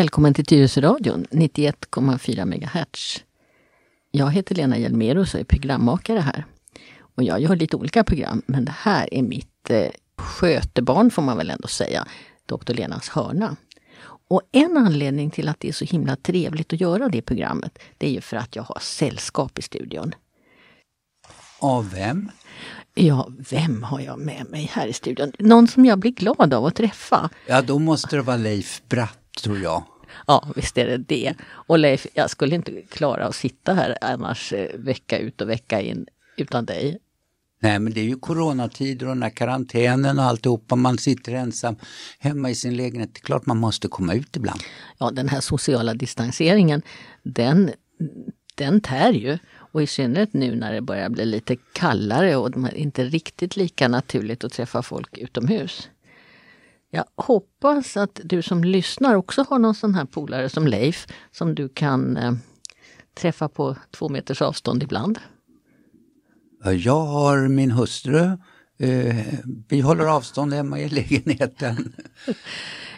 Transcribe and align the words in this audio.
Välkommen 0.00 0.34
till 0.34 0.44
Tyresöradion 0.44 1.26
91,4 1.30 2.44
MHz. 2.44 3.24
Jag 4.10 4.32
heter 4.32 4.54
Lena 4.54 4.78
Hjelmerus 4.78 5.34
och 5.34 5.40
är 5.40 5.44
programmakare 5.44 6.18
här. 6.18 6.44
Och 7.16 7.22
jag 7.22 7.40
gör 7.40 7.56
lite 7.56 7.76
olika 7.76 8.04
program, 8.04 8.42
men 8.46 8.64
det 8.64 8.74
här 8.78 9.14
är 9.14 9.22
mitt 9.22 9.70
eh, 9.70 9.86
skötebarn 10.16 11.10
får 11.10 11.22
man 11.22 11.36
väl 11.36 11.50
ändå 11.50 11.68
säga, 11.68 12.06
Dr. 12.46 12.74
Lenas 12.74 13.08
hörna. 13.08 13.56
Och 14.28 14.42
en 14.52 14.76
anledning 14.76 15.30
till 15.30 15.48
att 15.48 15.60
det 15.60 15.68
är 15.68 15.72
så 15.72 15.84
himla 15.84 16.16
trevligt 16.16 16.72
att 16.72 16.80
göra 16.80 17.08
det 17.08 17.22
programmet, 17.22 17.78
det 17.98 18.06
är 18.06 18.12
ju 18.12 18.20
för 18.20 18.36
att 18.36 18.56
jag 18.56 18.62
har 18.62 18.78
sällskap 18.80 19.58
i 19.58 19.62
studion. 19.62 20.14
Av 21.58 21.90
vem? 21.90 22.30
Ja, 22.94 23.28
vem 23.50 23.82
har 23.82 24.00
jag 24.00 24.18
med 24.18 24.46
mig 24.50 24.70
här 24.72 24.86
i 24.86 24.92
studion? 24.92 25.32
Någon 25.38 25.68
som 25.68 25.84
jag 25.84 25.98
blir 25.98 26.12
glad 26.12 26.54
av 26.54 26.66
att 26.66 26.74
träffa. 26.74 27.30
Ja, 27.46 27.62
då 27.62 27.78
måste 27.78 28.16
det 28.16 28.22
vara 28.22 28.36
Leif 28.36 28.82
Bratt, 28.88 29.18
tror 29.42 29.58
jag. 29.58 29.84
Ja, 30.26 30.48
visst 30.56 30.78
är 30.78 30.86
det 30.86 30.98
det. 30.98 31.34
Och 31.42 31.78
Leif, 31.78 32.06
jag 32.14 32.30
skulle 32.30 32.54
inte 32.54 32.82
klara 32.82 33.26
att 33.26 33.34
sitta 33.34 33.74
här 33.74 33.96
annars 34.00 34.52
eh, 34.52 34.78
vecka 34.78 35.18
ut 35.18 35.40
och 35.40 35.48
vecka 35.48 35.80
in 35.80 36.06
utan 36.36 36.64
dig. 36.64 36.98
Nej, 37.62 37.78
men 37.78 37.92
det 37.92 38.00
är 38.00 38.04
ju 38.04 38.16
coronatider 38.16 39.06
och 39.06 39.14
den 39.14 39.22
här 39.22 39.30
karantänen 39.30 40.18
och 40.18 40.24
alltihopa. 40.24 40.76
Man 40.76 40.98
sitter 40.98 41.32
ensam 41.32 41.76
hemma 42.18 42.50
i 42.50 42.54
sin 42.54 42.76
lägenhet. 42.76 43.14
Det 43.14 43.18
är 43.18 43.24
klart 43.24 43.46
man 43.46 43.58
måste 43.58 43.88
komma 43.88 44.14
ut 44.14 44.36
ibland. 44.36 44.60
Ja, 44.98 45.10
den 45.10 45.28
här 45.28 45.40
sociala 45.40 45.94
distanseringen, 45.94 46.82
den, 47.22 47.70
den 48.54 48.80
tär 48.80 49.12
ju. 49.12 49.38
Och 49.72 49.82
i 49.82 49.86
synnerhet 49.86 50.32
nu 50.32 50.56
när 50.56 50.72
det 50.72 50.80
börjar 50.80 51.08
bli 51.08 51.24
lite 51.24 51.56
kallare 51.72 52.36
och 52.36 52.50
det 52.50 52.68
är 52.68 52.74
inte 52.74 53.04
riktigt 53.04 53.56
lika 53.56 53.88
naturligt 53.88 54.44
att 54.44 54.52
träffa 54.52 54.82
folk 54.82 55.18
utomhus. 55.18 55.88
Jag 56.90 57.04
hoppas 57.16 57.96
att 57.96 58.20
du 58.24 58.42
som 58.42 58.64
lyssnar 58.64 59.14
också 59.14 59.44
har 59.48 59.58
någon 59.58 59.74
sån 59.74 59.94
här 59.94 60.04
polare 60.04 60.48
som 60.48 60.66
Leif 60.66 61.06
som 61.30 61.54
du 61.54 61.68
kan 61.68 62.16
eh, 62.16 62.32
träffa 63.14 63.48
på 63.48 63.76
två 63.90 64.08
meters 64.08 64.42
avstånd 64.42 64.82
ibland. 64.82 65.18
Jag 66.64 67.06
har 67.06 67.48
min 67.48 67.70
hustru. 67.70 68.38
Eh, 68.78 69.16
vi 69.68 69.80
håller 69.80 70.04
avstånd 70.04 70.52
hemma 70.52 70.80
i 70.80 70.88
lägenheten. 70.88 71.92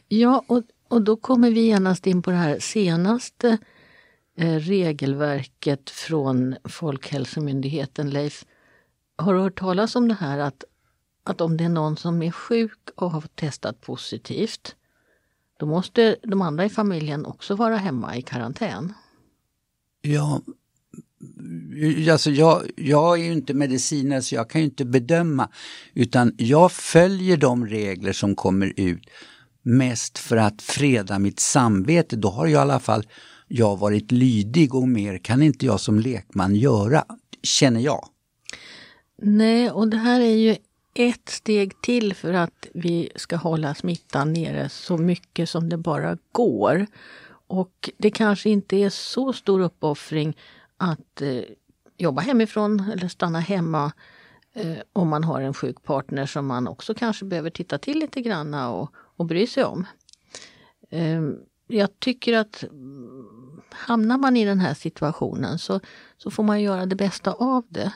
ja, 0.09 0.45
och, 0.47 0.63
och 0.89 1.03
då 1.03 1.17
kommer 1.17 1.51
vi 1.51 1.61
genast 1.61 2.07
in 2.07 2.23
på 2.23 2.31
det 2.31 2.37
här 2.37 2.59
senaste 2.59 3.59
eh, 4.39 4.57
regelverket 4.57 5.91
från 5.91 6.57
Folkhälsomyndigheten. 6.65 8.11
Leif, 8.11 8.45
har 9.17 9.35
du 9.35 9.41
hört 9.41 9.59
talas 9.59 9.97
om 9.97 10.09
det 10.09 10.15
här 10.15 10.39
att, 10.39 10.65
att 11.25 11.41
om 11.41 11.57
det 11.57 11.65
är 11.65 11.69
någon 11.69 11.97
som 11.97 12.23
är 12.23 12.31
sjuk 12.31 12.79
och 12.97 13.11
har 13.11 13.25
testat 13.35 13.81
positivt, 13.81 14.77
då 15.59 15.67
måste 15.67 16.17
de 16.23 16.43
andra 16.43 16.65
i 16.65 16.69
familjen 16.69 17.27
också 17.27 17.55
vara 17.55 17.77
hemma 17.77 18.17
i 18.17 18.23
karantän? 18.23 18.93
Ja, 20.03 20.41
alltså 22.11 22.31
jag, 22.31 22.63
jag 22.77 23.21
är 23.21 23.25
ju 23.25 23.33
inte 23.33 23.55
medicinare 23.55 24.23
så 24.23 24.35
jag 24.35 24.51
kan 24.51 24.61
ju 24.61 24.65
inte 24.65 24.85
bedöma 24.85 25.49
utan 25.95 26.35
jag 26.39 26.73
följer 26.73 27.37
de 27.37 27.67
regler 27.67 28.13
som 28.13 28.35
kommer 28.35 28.73
ut 28.77 29.11
mest 29.63 30.19
för 30.19 30.37
att 30.37 30.63
freda 30.63 31.19
mitt 31.19 31.41
samvete. 31.41 32.17
Då 32.17 32.29
har 32.29 32.47
jag 32.47 32.53
i 32.53 32.57
alla 32.57 32.81
fall 32.81 33.07
jag 33.49 33.77
varit 33.77 34.13
lydig 34.13 34.75
och 34.75 34.89
mer 34.89 35.19
kan 35.19 35.43
inte 35.43 35.67
jag 35.67 35.81
som 35.81 35.99
lekman 35.99 36.55
göra, 36.55 37.05
känner 37.43 37.81
jag. 37.81 38.09
Nej, 39.23 39.71
och 39.71 39.89
det 39.89 39.97
här 39.97 40.21
är 40.21 40.35
ju 40.35 40.57
ett 40.95 41.29
steg 41.29 41.81
till 41.81 42.15
för 42.15 42.33
att 42.33 42.67
vi 42.75 43.11
ska 43.17 43.37
hålla 43.37 43.75
smittan 43.75 44.33
nere 44.33 44.69
så 44.69 44.97
mycket 44.97 45.49
som 45.49 45.69
det 45.69 45.77
bara 45.77 46.19
går. 46.33 46.87
Och 47.47 47.91
det 47.97 48.11
kanske 48.11 48.51
inte 48.51 48.77
är 48.77 48.91
så 48.91 49.33
stor 49.33 49.61
uppoffring 49.61 50.37
att 50.77 51.23
eh, 51.23 51.43
jobba 51.97 52.23
hemifrån 52.23 52.81
eller 52.93 53.09
stanna 53.09 53.41
hemma 53.41 53.93
eh, 54.53 54.79
om 54.93 55.09
man 55.09 55.25
har 55.25 55.41
en 55.41 55.55
sjuk 55.55 55.83
partner 55.83 56.27
som 56.27 56.47
man 56.47 56.69
också 56.69 56.95
kanske 56.95 57.25
behöver 57.25 57.51
titta 57.51 57.79
till 57.79 57.99
lite 57.99 58.21
granna 58.21 58.73
och, 58.73 58.93
och 58.95 59.27
bry 59.27 59.47
sig 59.47 59.65
om. 59.65 59.87
Eh, 60.91 61.23
jag 61.67 62.01
tycker 62.01 62.39
att 62.39 62.63
mm, 62.63 63.61
hamnar 63.71 64.19
man 64.19 64.37
i 64.37 64.45
den 64.45 64.61
här 64.61 64.75
situationen 64.75 65.59
så, 65.59 65.81
så 66.17 66.31
får 66.31 66.43
man 66.43 66.63
göra 66.63 66.87
det 66.87 66.97
bästa 66.97 67.33
av 67.33 67.65
det. 67.69 67.93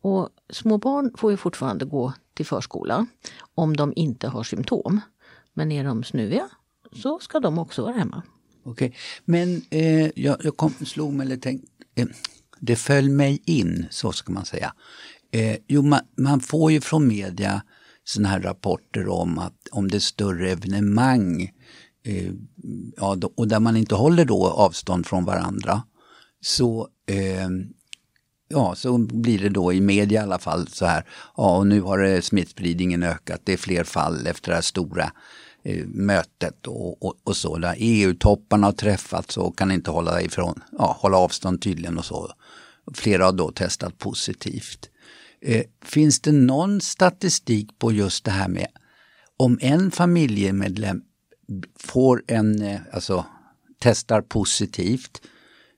Och 0.00 0.28
små 0.50 0.78
barn 0.78 1.14
får 1.16 1.30
ju 1.30 1.36
fortfarande 1.36 1.84
gå 1.84 2.12
till 2.34 2.46
förskola 2.46 3.06
om 3.54 3.76
de 3.76 3.92
inte 3.96 4.28
har 4.28 4.42
symptom. 4.42 5.00
Men 5.54 5.72
är 5.72 5.84
de 5.84 6.04
snuviga 6.04 6.48
så 6.92 7.18
ska 7.18 7.40
de 7.40 7.58
också 7.58 7.82
vara 7.82 7.92
hemma. 7.92 8.22
Okej, 8.64 8.88
okay. 8.88 8.98
men 9.24 9.62
eh, 9.70 10.10
jag, 10.16 10.36
jag 10.44 10.56
kom, 10.56 10.70
slog 10.70 11.12
mig 11.12 11.26
eller 11.26 11.36
tänkte, 11.36 11.68
eh, 11.94 12.06
det 12.60 12.76
föll 12.76 13.10
mig 13.10 13.42
in, 13.44 13.86
så 13.90 14.12
ska 14.12 14.32
man 14.32 14.44
säga. 14.44 14.74
Eh, 15.30 15.56
jo, 15.68 15.82
man, 15.82 16.00
man, 16.16 16.40
får 16.40 16.72
ju 16.72 16.80
från 16.80 17.08
media 17.08 17.62
sådana 18.04 18.28
här 18.28 18.40
rapporter 18.40 19.08
om 19.08 19.38
att 19.38 19.68
om 19.72 19.90
det 19.90 19.96
är 19.96 20.00
större 20.00 20.50
evenemang 20.50 21.52
eh, 22.04 22.32
ja, 22.96 23.14
då, 23.14 23.32
och 23.36 23.48
där 23.48 23.60
man 23.60 23.76
inte 23.76 23.94
håller 23.94 24.24
då 24.24 24.46
avstånd 24.46 25.06
från 25.06 25.24
varandra 25.24 25.82
så 26.40 26.88
eh, 27.06 27.48
ja, 28.48 28.74
så 28.74 28.98
blir 28.98 29.38
det 29.38 29.48
då 29.48 29.72
i 29.72 29.80
media 29.80 30.20
i 30.20 30.24
alla 30.24 30.38
fall 30.38 30.68
så 30.68 30.86
här, 30.86 31.04
ja 31.36 31.56
och 31.56 31.66
nu 31.66 31.80
har 31.80 32.20
smittspridningen 32.20 33.02
ökat, 33.02 33.40
det 33.44 33.52
är 33.52 33.56
fler 33.56 33.84
fall 33.84 34.26
efter 34.26 34.50
det 34.50 34.54
här 34.54 34.62
stora 34.62 35.12
eh, 35.62 35.86
mötet 35.86 36.66
och, 36.66 37.02
och, 37.02 37.14
och, 37.24 37.36
så. 37.36 37.58
Där 37.58 37.74
EU-topparna 37.78 38.66
har 38.66 38.72
träffats 38.72 39.36
och 39.36 39.58
kan 39.58 39.70
inte 39.70 39.90
hålla 39.90 40.22
ifrån, 40.22 40.62
ja, 40.72 40.96
hålla 41.00 41.16
avstånd 41.16 41.62
tydligen 41.62 41.98
och 41.98 42.04
så. 42.04 42.32
Flera 42.94 43.24
har 43.24 43.32
då 43.32 43.50
testat 43.50 43.98
positivt. 43.98 44.90
Eh, 45.40 45.62
finns 45.84 46.20
det 46.20 46.32
någon 46.32 46.80
statistik 46.80 47.78
på 47.78 47.92
just 47.92 48.24
det 48.24 48.30
här 48.30 48.48
med 48.48 48.68
om 49.36 49.58
en 49.60 49.90
familjemedlem 49.90 51.02
får 51.78 52.22
en, 52.26 52.62
eh, 52.62 52.80
alltså 52.92 53.26
testar 53.78 54.22
positivt, 54.22 55.22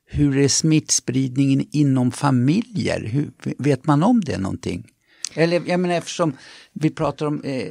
hur 0.06 0.38
är 0.38 0.48
smittspridningen 0.48 1.66
inom 1.70 2.12
familjer? 2.12 3.00
Hur, 3.00 3.30
vet 3.58 3.86
man 3.86 4.02
om 4.02 4.20
det 4.20 4.38
någonting? 4.38 4.86
Eller 5.34 5.62
jag 5.66 5.80
menar 5.80 5.94
eftersom 5.94 6.36
vi 6.72 6.90
pratar 6.90 7.26
om 7.26 7.42
eh, 7.44 7.68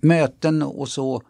möten 0.00 0.62
och 0.62 0.88
så 0.88 1.22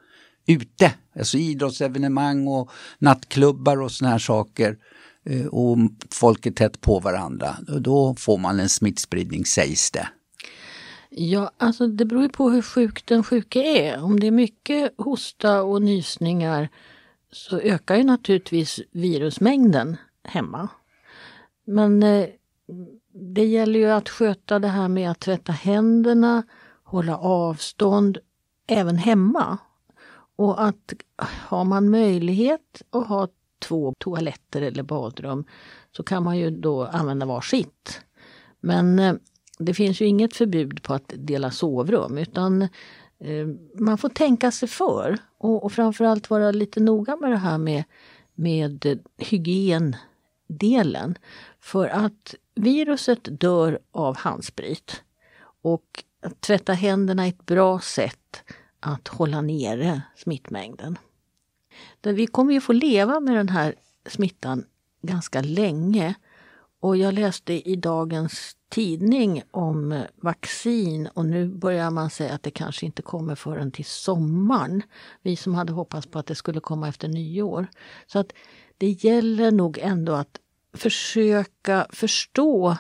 ute, 0.47 0.93
alltså 1.19 1.39
idrottsevenemang 1.39 2.47
och 2.47 2.71
nattklubbar 2.99 3.83
och 3.83 3.93
såna 3.93 4.11
här 4.11 4.19
saker 4.19 4.77
eh, 5.25 5.47
och 5.47 5.79
folk 6.11 6.47
är 6.47 6.51
tätt 6.51 6.81
på 6.81 6.99
varandra, 6.99 7.57
då 7.81 8.15
får 8.19 8.39
man 8.39 8.61
en 8.61 8.69
smittspridning 8.69 9.45
sägs 9.45 9.91
det. 9.91 10.09
Ja, 11.11 11.51
alltså 11.59 11.87
det 11.87 12.05
beror 12.05 12.29
på 12.29 12.51
hur 12.51 12.63
sjuk 12.63 13.07
den 13.07 13.25
sjuke 13.25 13.61
är. 13.61 14.03
Om 14.03 14.21
det 14.21 14.27
är 14.27 14.31
mycket 14.31 14.95
hosta 14.99 15.63
och 15.63 15.83
nysningar 15.83 16.69
så 17.33 17.59
ökar 17.59 17.97
ju 17.97 18.05
naturligtvis 18.05 18.81
virusmängden 18.91 19.97
hemma. 20.25 20.69
Men 21.65 22.03
eh, 22.03 22.29
det 23.13 23.45
gäller 23.45 23.81
ju 23.81 23.91
att 23.91 24.09
sköta 24.09 24.59
det 24.59 24.69
här 24.69 24.89
med 24.89 25.11
att 25.11 25.21
tvätta 25.21 25.53
händerna, 25.53 26.43
hålla 26.85 27.19
avstånd, 27.19 28.19
även 28.67 28.97
hemma. 28.97 29.59
Och 30.37 30.65
att 30.65 30.93
har 31.21 31.65
man 31.65 31.91
möjlighet 31.91 32.83
att 32.91 33.09
ha 33.09 33.29
två 33.59 33.95
toaletter 33.99 34.63
eller 34.63 34.83
badrum 34.83 35.45
så 35.97 36.03
kan 36.03 36.23
man 36.23 36.39
ju 36.39 36.51
då 36.51 36.85
använda 36.85 37.27
varsitt. 37.27 38.01
Men 38.61 38.99
eh, 38.99 39.15
det 39.59 39.75
finns 39.75 40.01
ju 40.01 40.07
inget 40.07 40.37
förbud 40.37 40.83
på 40.83 40.95
att 40.95 41.13
dela 41.17 41.51
sovrum 41.51 42.19
utan 42.19 42.69
Eh, 43.25 43.47
man 43.75 43.99
får 43.99 44.09
tänka 44.09 44.51
sig 44.51 44.69
för 44.69 45.19
och, 45.39 45.65
och 45.65 45.73
framförallt 45.73 46.31
vara 46.31 46.51
lite 46.51 46.81
noga 46.81 47.17
med 47.17 47.31
det 47.31 47.37
här 47.37 47.59
med, 47.59 47.85
med 48.35 48.87
eh, 48.87 48.99
hygiendelen. 49.19 51.19
För 51.61 51.89
att 51.89 52.35
viruset 52.55 53.41
dör 53.41 53.79
av 53.91 54.17
handsprit. 54.17 55.03
Och 55.63 56.05
att 56.23 56.41
tvätta 56.41 56.73
händerna 56.73 57.25
är 57.25 57.29
ett 57.29 57.47
bra 57.47 57.81
sätt 57.81 58.43
att 58.81 59.09
hålla 59.09 59.41
nere 59.41 60.03
smittmängden. 60.17 60.99
Vi 62.03 62.27
kommer 62.27 62.53
ju 62.53 62.61
få 62.61 62.73
leva 62.73 63.21
med 63.21 63.37
den 63.37 63.49
här 63.49 63.75
smittan 64.07 64.65
ganska 65.03 65.41
länge. 65.41 66.15
Och 66.83 66.97
jag 66.97 67.15
läste 67.15 67.71
i 67.71 67.77
dagens 67.77 68.57
tidning 68.69 69.43
om 69.51 69.93
eh, 69.93 70.03
vaccin 70.17 71.07
och 71.07 71.27
nu 71.27 71.49
börjar 71.49 71.91
man 71.91 72.11
säga 72.11 72.35
att 72.35 72.43
det 72.43 72.51
kanske 72.51 72.87
inte 72.87 73.03
kommer 73.03 73.35
förrän 73.35 73.71
till 73.71 73.85
sommaren. 73.85 74.83
Vi 75.23 75.37
som 75.37 75.55
hade 75.55 75.73
hoppats 75.73 76.07
på 76.07 76.19
att 76.19 76.27
det 76.27 76.35
skulle 76.35 76.61
komma 76.61 76.89
efter 76.89 77.09
nyår. 77.09 77.67
Så 78.07 78.19
att 78.19 78.33
det 78.79 79.05
gäller 79.05 79.51
nog 79.51 79.79
ändå 79.79 80.13
att 80.13 80.39
försöka 80.73 81.87
förstå 81.91 82.77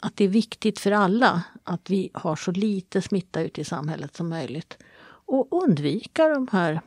att 0.00 0.16
det 0.16 0.24
är 0.24 0.28
viktigt 0.28 0.78
för 0.78 0.90
alla 0.92 1.42
att 1.64 1.90
vi 1.90 2.10
har 2.14 2.36
så 2.36 2.50
lite 2.50 3.02
smitta 3.02 3.40
ute 3.40 3.60
i 3.60 3.64
samhället 3.64 4.16
som 4.16 4.28
möjligt. 4.28 4.78
Och 5.02 5.62
undvika 5.62 6.28
de 6.28 6.48
här 6.52 6.80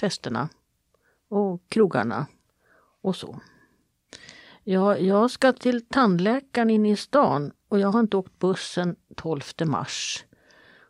festerna 0.00 0.48
och 1.28 1.62
krogarna 1.68 2.26
och 3.02 3.16
så. 3.16 3.40
Ja, 4.68 4.98
jag 4.98 5.30
ska 5.30 5.52
till 5.52 5.86
tandläkaren 5.86 6.70
inne 6.70 6.90
i 6.90 6.96
stan 6.96 7.52
och 7.68 7.78
jag 7.78 7.88
har 7.88 8.00
inte 8.00 8.16
åkt 8.16 8.38
bussen 8.38 8.96
12 9.16 9.40
mars. 9.64 10.24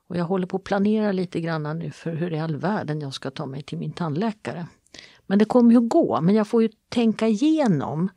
Och 0.08 0.16
jag 0.16 0.24
håller 0.24 0.46
på 0.46 0.56
att 0.56 0.64
planera 0.64 1.12
lite 1.12 1.40
grann 1.40 1.78
nu 1.78 1.90
för 1.90 2.14
hur 2.14 2.32
i 2.32 2.38
all 2.38 2.56
världen 2.56 3.00
jag 3.00 3.14
ska 3.14 3.30
ta 3.30 3.46
mig 3.46 3.62
till 3.62 3.78
min 3.78 3.92
tandläkare. 3.92 4.66
Men 5.26 5.38
det 5.38 5.44
kommer 5.44 5.70
ju 5.70 5.78
att 5.78 5.88
gå, 5.88 6.20
men 6.20 6.34
jag 6.34 6.48
får 6.48 6.62
ju 6.62 6.68
tänka 6.88 7.28
igenom 7.28 8.08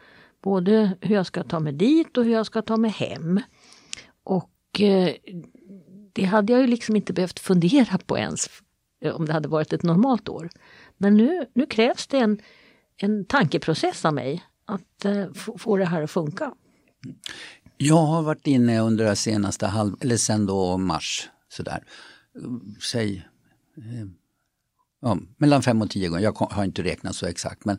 både 0.41 0.97
hur 1.01 1.15
jag 1.15 1.25
ska 1.25 1.43
ta 1.43 1.59
mig 1.59 1.73
dit 1.73 2.17
och 2.17 2.23
hur 2.23 2.31
jag 2.31 2.45
ska 2.45 2.61
ta 2.61 2.77
mig 2.77 2.91
hem. 2.91 3.41
Och 4.23 4.81
eh, 4.81 5.13
det 6.13 6.23
hade 6.23 6.53
jag 6.53 6.61
ju 6.61 6.67
liksom 6.67 6.95
inte 6.95 7.13
behövt 7.13 7.39
fundera 7.39 7.97
på 7.97 8.17
ens 8.17 8.49
eh, 9.01 9.15
om 9.15 9.25
det 9.25 9.33
hade 9.33 9.49
varit 9.49 9.73
ett 9.73 9.83
normalt 9.83 10.29
år. 10.29 10.49
Men 10.97 11.17
nu, 11.17 11.45
nu 11.53 11.65
krävs 11.65 12.07
det 12.07 12.17
en, 12.17 12.41
en 12.97 13.25
tankeprocess 13.25 14.05
av 14.05 14.13
mig 14.13 14.43
att 14.69 15.05
eh, 15.05 15.33
få 15.33 15.77
det 15.77 15.85
här 15.85 16.01
att 16.01 16.11
funka. 16.11 16.53
Jag 17.77 18.05
har 18.05 18.21
varit 18.21 18.47
inne 18.47 18.79
under 18.79 19.05
det 19.05 19.15
senaste 19.15 19.67
halv, 19.67 19.95
eller 20.01 20.17
sen 20.17 20.45
då 20.45 20.77
mars, 20.77 21.29
sådär, 21.49 21.83
säg 22.91 23.27
eh, 23.77 24.07
ja, 25.01 25.17
mellan 25.37 25.61
fem 25.61 25.81
och 25.81 25.89
tio 25.89 26.09
gånger, 26.09 26.23
jag 26.23 26.37
har 26.51 26.63
inte 26.63 26.83
räknat 26.83 27.15
så 27.15 27.25
exakt 27.25 27.65
men 27.65 27.77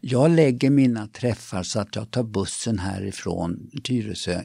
jag 0.00 0.30
lägger 0.30 0.70
mina 0.70 1.06
träffar 1.06 1.62
så 1.62 1.80
att 1.80 1.96
jag 1.96 2.10
tar 2.10 2.22
bussen 2.22 2.78
härifrån 2.78 3.70
Tyresö 3.84 4.42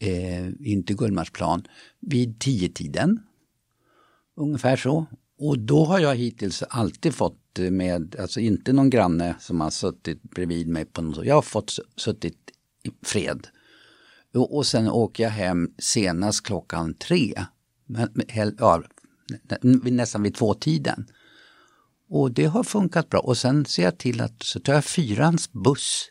eh, 0.00 0.46
in 0.46 0.84
till 0.86 0.96
Gullmarsplan 0.96 1.66
vid 2.00 2.40
tio 2.40 2.68
tiden 2.68 3.20
Ungefär 4.36 4.76
så. 4.76 5.06
Och 5.38 5.58
då 5.58 5.84
har 5.84 5.98
jag 5.98 6.16
hittills 6.16 6.62
alltid 6.62 7.14
fått 7.14 7.58
med, 7.58 8.16
alltså 8.18 8.40
inte 8.40 8.72
någon 8.72 8.90
granne 8.90 9.36
som 9.40 9.60
har 9.60 9.70
suttit 9.70 10.22
bredvid 10.22 10.68
mig 10.68 10.84
på 10.84 11.02
något 11.02 11.26
Jag 11.26 11.34
har 11.34 11.42
fått 11.42 11.78
suttit 11.96 12.38
i 12.82 12.90
fred. 13.02 13.46
Och, 14.34 14.56
och 14.56 14.66
sen 14.66 14.88
åker 14.88 15.22
jag 15.22 15.30
hem 15.30 15.70
senast 15.78 16.46
klockan 16.46 16.94
tre. 16.94 17.44
Men, 17.86 18.08
ja, 18.58 18.82
nästan 19.72 20.22
vid 20.22 20.34
tvåtiden. 20.34 21.06
Och 22.08 22.32
det 22.32 22.44
har 22.44 22.64
funkat 22.64 23.08
bra. 23.08 23.20
Och 23.20 23.36
sen 23.36 23.64
ser 23.64 23.82
jag 23.82 23.98
till 23.98 24.20
att 24.20 24.42
så 24.42 24.60
tar 24.60 24.74
jag 24.74 24.84
fyrans 24.84 25.52
buss 25.52 26.08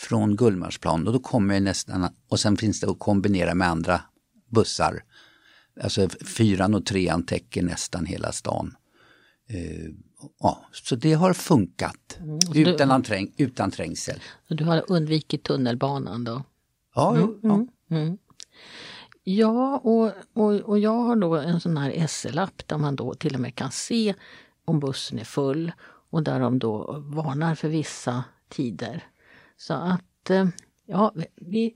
från 0.00 0.36
Gullmarsplan 0.36 1.06
och 1.06 1.12
då 1.12 1.18
kommer 1.18 1.54
jag 1.54 1.62
nästan, 1.62 2.08
och 2.28 2.40
sen 2.40 2.56
finns 2.56 2.80
det 2.80 2.90
att 2.90 2.98
kombinera 2.98 3.54
med 3.54 3.68
andra 3.68 4.00
bussar. 4.50 5.02
Alltså 5.80 6.08
fyran 6.08 6.74
och 6.74 6.86
trean 6.86 7.22
täcker 7.22 7.62
nästan 7.62 8.06
hela 8.06 8.32
stan. 8.32 8.74
Uh, 9.54 9.94
ja, 10.40 10.64
så 10.72 10.96
det 10.96 11.12
har 11.12 11.32
funkat 11.32 12.18
mm, 12.20 12.36
utan, 12.54 13.02
du, 13.02 13.32
utan 13.36 13.70
trängsel. 13.70 14.20
Du 14.48 14.64
har 14.64 14.84
undvikit 14.88 15.44
tunnelbanan 15.44 16.24
då? 16.24 16.42
Ja, 16.94 17.16
mm, 17.16 17.38
ja. 17.42 17.54
Mm, 17.54 17.68
mm. 17.90 18.18
ja 19.24 19.78
och, 19.78 20.12
och, 20.32 20.54
och 20.54 20.78
jag 20.78 20.98
har 20.98 21.16
då 21.16 21.36
en 21.36 21.60
sån 21.60 21.76
här 21.76 22.06
SL-app 22.06 22.68
där 22.68 22.78
man 22.78 22.96
då 22.96 23.14
till 23.14 23.34
och 23.34 23.40
med 23.40 23.54
kan 23.54 23.70
se 23.70 24.14
om 24.64 24.80
bussen 24.80 25.18
är 25.18 25.24
full 25.24 25.72
och 26.10 26.22
där 26.22 26.40
de 26.40 26.58
då 26.58 27.04
varnar 27.06 27.54
för 27.54 27.68
vissa 27.68 28.24
tider. 28.48 29.04
Så 29.56 29.74
att, 29.74 30.30
eh, 30.30 30.48
ja, 30.86 31.14
vi, 31.36 31.66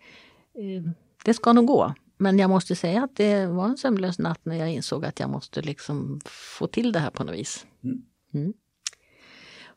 eh, 0.55 0.91
det 1.25 1.35
ska 1.35 1.53
nog 1.53 1.67
gå. 1.67 1.95
Men 2.17 2.39
jag 2.39 2.51
måste 2.51 2.77
säga 2.77 3.05
att 3.05 3.17
det 3.17 3.47
var 3.47 3.69
en 3.69 3.77
sömnlös 3.77 4.19
natt 4.19 4.41
när 4.43 4.57
jag 4.57 4.73
insåg 4.73 5.05
att 5.05 5.21
jag 5.21 5.31
måste 5.31 5.63
liksom 5.63 6.21
få 6.25 6.67
till 6.67 6.93
det 6.93 6.99
här 6.99 7.11
på 7.11 7.25
något 7.25 7.35
vis. 7.35 7.67
Mm. 7.85 8.03
mm. 8.35 8.53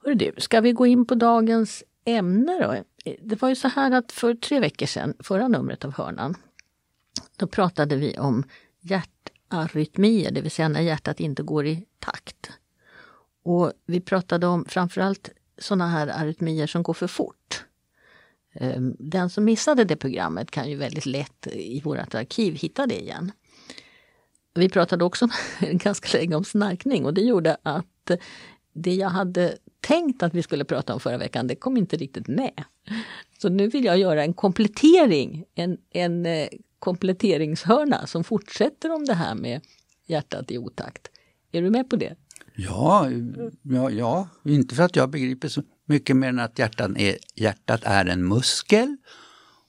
Hörru 0.03 0.15
du, 0.15 0.33
ska 0.37 0.61
vi 0.61 0.71
gå 0.71 0.85
in 0.87 1.05
på 1.05 1.15
dagens 1.15 1.83
ämne 2.05 2.59
då? 2.61 2.83
Det 3.21 3.41
var 3.41 3.49
ju 3.49 3.55
så 3.55 3.67
här 3.67 3.91
att 3.91 4.11
för 4.11 4.33
tre 4.33 4.59
veckor 4.59 4.85
sedan, 4.85 5.13
förra 5.19 5.47
numret 5.47 5.85
av 5.85 5.93
Hörnan, 5.93 6.35
då 7.37 7.47
pratade 7.47 7.95
vi 7.95 8.17
om 8.17 8.43
hjärtarytmier, 8.79 10.31
det 10.31 10.41
vill 10.41 10.51
säga 10.51 10.69
när 10.69 10.81
hjärtat 10.81 11.19
inte 11.19 11.43
går 11.43 11.65
i 11.65 11.85
takt. 11.99 12.51
Och 13.43 13.73
vi 13.85 14.01
pratade 14.01 14.47
om 14.47 14.65
framförallt 14.65 15.29
sådana 15.57 15.87
här 15.87 16.07
arytmier 16.07 16.67
som 16.67 16.83
går 16.83 16.93
för 16.93 17.07
fort. 17.07 17.65
Ehm, 18.53 18.95
den 18.99 19.29
som 19.29 19.45
missade 19.45 19.83
det 19.83 19.95
programmet 19.95 20.51
kan 20.51 20.69
ju 20.69 20.75
väldigt 20.75 21.05
lätt 21.05 21.47
i 21.47 21.81
vårt 21.81 22.15
arkiv 22.15 22.55
hitta 22.55 22.87
det 22.87 23.01
igen. 23.01 23.31
Vi 24.53 24.69
pratade 24.69 25.05
också 25.05 25.27
ganska 25.71 26.17
länge 26.17 26.35
om 26.35 26.43
snarkning 26.43 27.05
och 27.05 27.13
det 27.13 27.21
gjorde 27.21 27.57
att 27.63 28.11
det 28.73 28.93
jag 28.93 29.09
hade 29.09 29.57
tänkt 29.79 30.23
att 30.23 30.33
vi 30.33 30.43
skulle 30.43 30.65
prata 30.65 30.93
om 30.93 30.99
förra 30.99 31.17
veckan, 31.17 31.47
det 31.47 31.55
kom 31.55 31.77
inte 31.77 31.97
riktigt 31.97 32.27
med. 32.27 32.63
Så 33.41 33.49
nu 33.49 33.67
vill 33.67 33.85
jag 33.85 33.97
göra 33.97 34.23
en 34.23 34.33
komplettering, 34.33 35.45
en, 35.55 35.77
en 35.89 36.25
eh, 36.25 36.47
kompletteringshörna 36.79 38.07
som 38.07 38.23
fortsätter 38.23 38.91
om 38.91 39.05
det 39.05 39.13
här 39.13 39.35
med 39.35 39.61
hjärtat 40.05 40.51
i 40.51 40.57
otakt. 40.57 41.11
Är 41.51 41.61
du 41.61 41.69
med 41.69 41.89
på 41.89 41.95
det? 41.95 42.15
Ja, 42.55 43.09
ja, 43.63 43.89
ja, 43.89 44.29
inte 44.45 44.75
för 44.75 44.83
att 44.83 44.95
jag 44.95 45.09
begriper 45.09 45.47
så 45.47 45.63
mycket 45.89 46.15
mer 46.15 46.29
än 46.29 46.39
att 46.39 46.59
hjärtat 46.59 46.91
är, 46.97 47.17
hjärtat 47.35 47.81
är 47.83 48.05
en 48.05 48.27
muskel. 48.27 48.97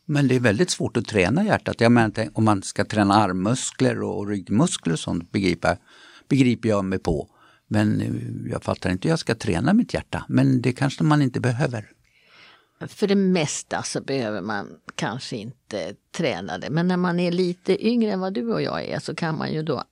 Men 0.05 0.28
det 0.28 0.37
är 0.37 0.40
väldigt 0.40 0.70
svårt 0.70 0.96
att 0.96 1.06
träna 1.06 1.44
hjärtat. 1.44 1.81
Jag 1.81 1.93
menar, 1.93 2.28
om 2.32 2.44
man 2.44 2.62
ska 2.62 2.84
träna 2.84 3.14
armmuskler 3.14 4.02
och 4.02 4.28
ryggmuskler 4.28 4.93
och 4.93 4.99
sånt 4.99 5.32
begriper, 5.32 5.76
begriper 6.28 6.69
jag 6.69 6.84
mig 6.84 6.99
på. 6.99 7.28
Men 7.69 8.00
eh, 8.00 8.50
jag 8.50 8.62
fattar 8.62 8.90
inte 8.90 9.08
hur 9.08 9.12
jag 9.12 9.19
ska 9.19 9.34
träna 9.34 9.72
mitt 9.72 9.94
hjärta. 9.94 10.25
Men 10.28 10.62
det 10.62 10.72
kanske 10.72 11.05
man 11.05 11.22
inte 11.22 11.40
behöver. 11.40 11.90
För 12.88 13.06
det 13.06 13.14
mesta 13.14 13.82
så 13.82 14.00
behöver 14.00 14.40
man 14.40 14.69
kanske 14.94 15.37
inte 15.37 15.94
träna 16.11 16.58
det. 16.58 16.70
Men 16.70 16.88
när 16.88 16.96
man 16.96 17.20
är 17.20 17.32
lite 17.32 17.87
yngre 17.87 18.12
än 18.12 18.20
vad 18.20 18.34
du 18.34 18.52
och 18.52 18.62
jag 18.62 18.84
är 18.84 18.99
så 18.99 19.14
kan 19.14 19.38
man 19.38 19.52
ju 19.52 19.62
då 19.62 19.84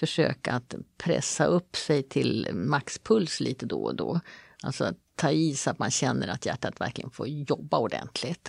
försöka 0.00 0.52
att 0.52 0.74
pressa 0.98 1.44
upp 1.44 1.76
sig 1.76 2.02
till 2.02 2.48
maxpuls 2.52 3.40
lite 3.40 3.66
då 3.66 3.82
och 3.84 3.96
då. 3.96 4.20
Alltså 4.64 4.84
att 4.84 4.96
ta 5.16 5.30
i 5.30 5.54
så 5.54 5.70
att 5.70 5.78
man 5.78 5.90
känner 5.90 6.28
att 6.28 6.46
hjärtat 6.46 6.80
verkligen 6.80 7.10
får 7.10 7.28
jobba 7.28 7.78
ordentligt. 7.78 8.48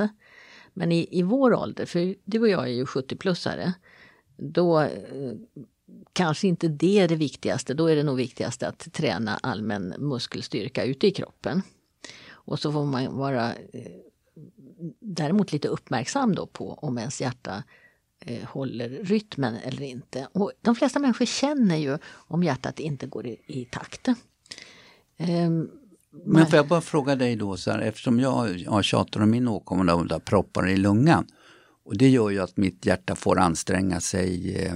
Men 0.74 0.92
i, 0.92 1.08
i 1.12 1.24
vår 1.24 1.54
ålder, 1.54 1.86
för 1.86 2.16
du 2.25 2.39
och 2.39 2.50
jag 2.50 2.63
är 2.63 2.74
ju 2.74 2.86
70-plussare, 2.86 3.74
då 4.38 4.80
eh, 4.82 5.34
kanske 6.13 6.48
inte 6.48 6.68
det 6.68 7.00
är 7.00 7.08
det 7.08 7.16
viktigaste. 7.16 7.74
Då 7.74 7.88
är 7.88 7.96
det 7.96 8.04
nog 8.04 8.18
viktigast 8.18 8.63
att 8.63 8.94
träna 8.94 9.39
allmän 9.44 9.96
muskelstyrka 9.98 10.84
ute 10.84 11.08
i 11.08 11.12
kroppen. 11.12 11.62
Och 12.30 12.60
så 12.60 12.72
får 12.72 12.86
man 12.86 13.18
vara 13.18 13.54
eh, 13.54 13.92
däremot 15.00 15.51
lite 15.51 15.68
uppmärksam 15.68 16.36
då 16.36 16.46
på 16.46 16.74
om 16.74 16.98
ens 16.98 17.22
hjärta 17.22 17.63
eh, 18.20 18.44
håller 18.44 18.89
rytmen 18.89 19.56
eller 19.56 19.82
inte. 19.82 20.28
Och 20.32 20.51
de 20.62 20.75
flesta 20.75 21.00
människor 21.00 21.25
känner 21.25 21.75
ju 21.75 21.98
om 22.06 22.44
hjärtat 22.44 22.80
inte 22.80 23.08
går 23.08 23.28
i, 23.28 23.42
i 23.46 23.66
takt. 23.66 24.08
Ehm, 25.18 25.70
men 26.25 26.45
får 26.45 26.57
jag 26.57 26.67
bara 26.67 26.81
fråga 26.81 27.15
dig 27.15 27.36
då, 27.36 27.57
så 27.57 27.72
här, 27.72 27.79
eftersom 27.79 28.19
jag, 28.19 28.57
jag 28.57 28.84
tjatar 28.84 29.22
om 29.22 29.29
min 29.29 29.48
åkomma 29.48 29.93
av 29.93 30.19
proppar 30.19 30.69
i 30.69 30.77
lungan. 30.77 31.27
Och 31.86 31.98
det 31.98 32.10
gör 32.10 32.29
ju 32.29 32.39
att 32.39 32.57
mitt 32.57 32.86
hjärta 32.86 33.15
får 33.15 33.39
anstränga 33.39 34.00
sig 34.00 34.55
eh, 34.55 34.75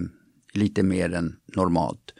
lite 0.54 0.84
mer 0.84 1.14
än 1.14 1.36
normalt. 1.56 2.14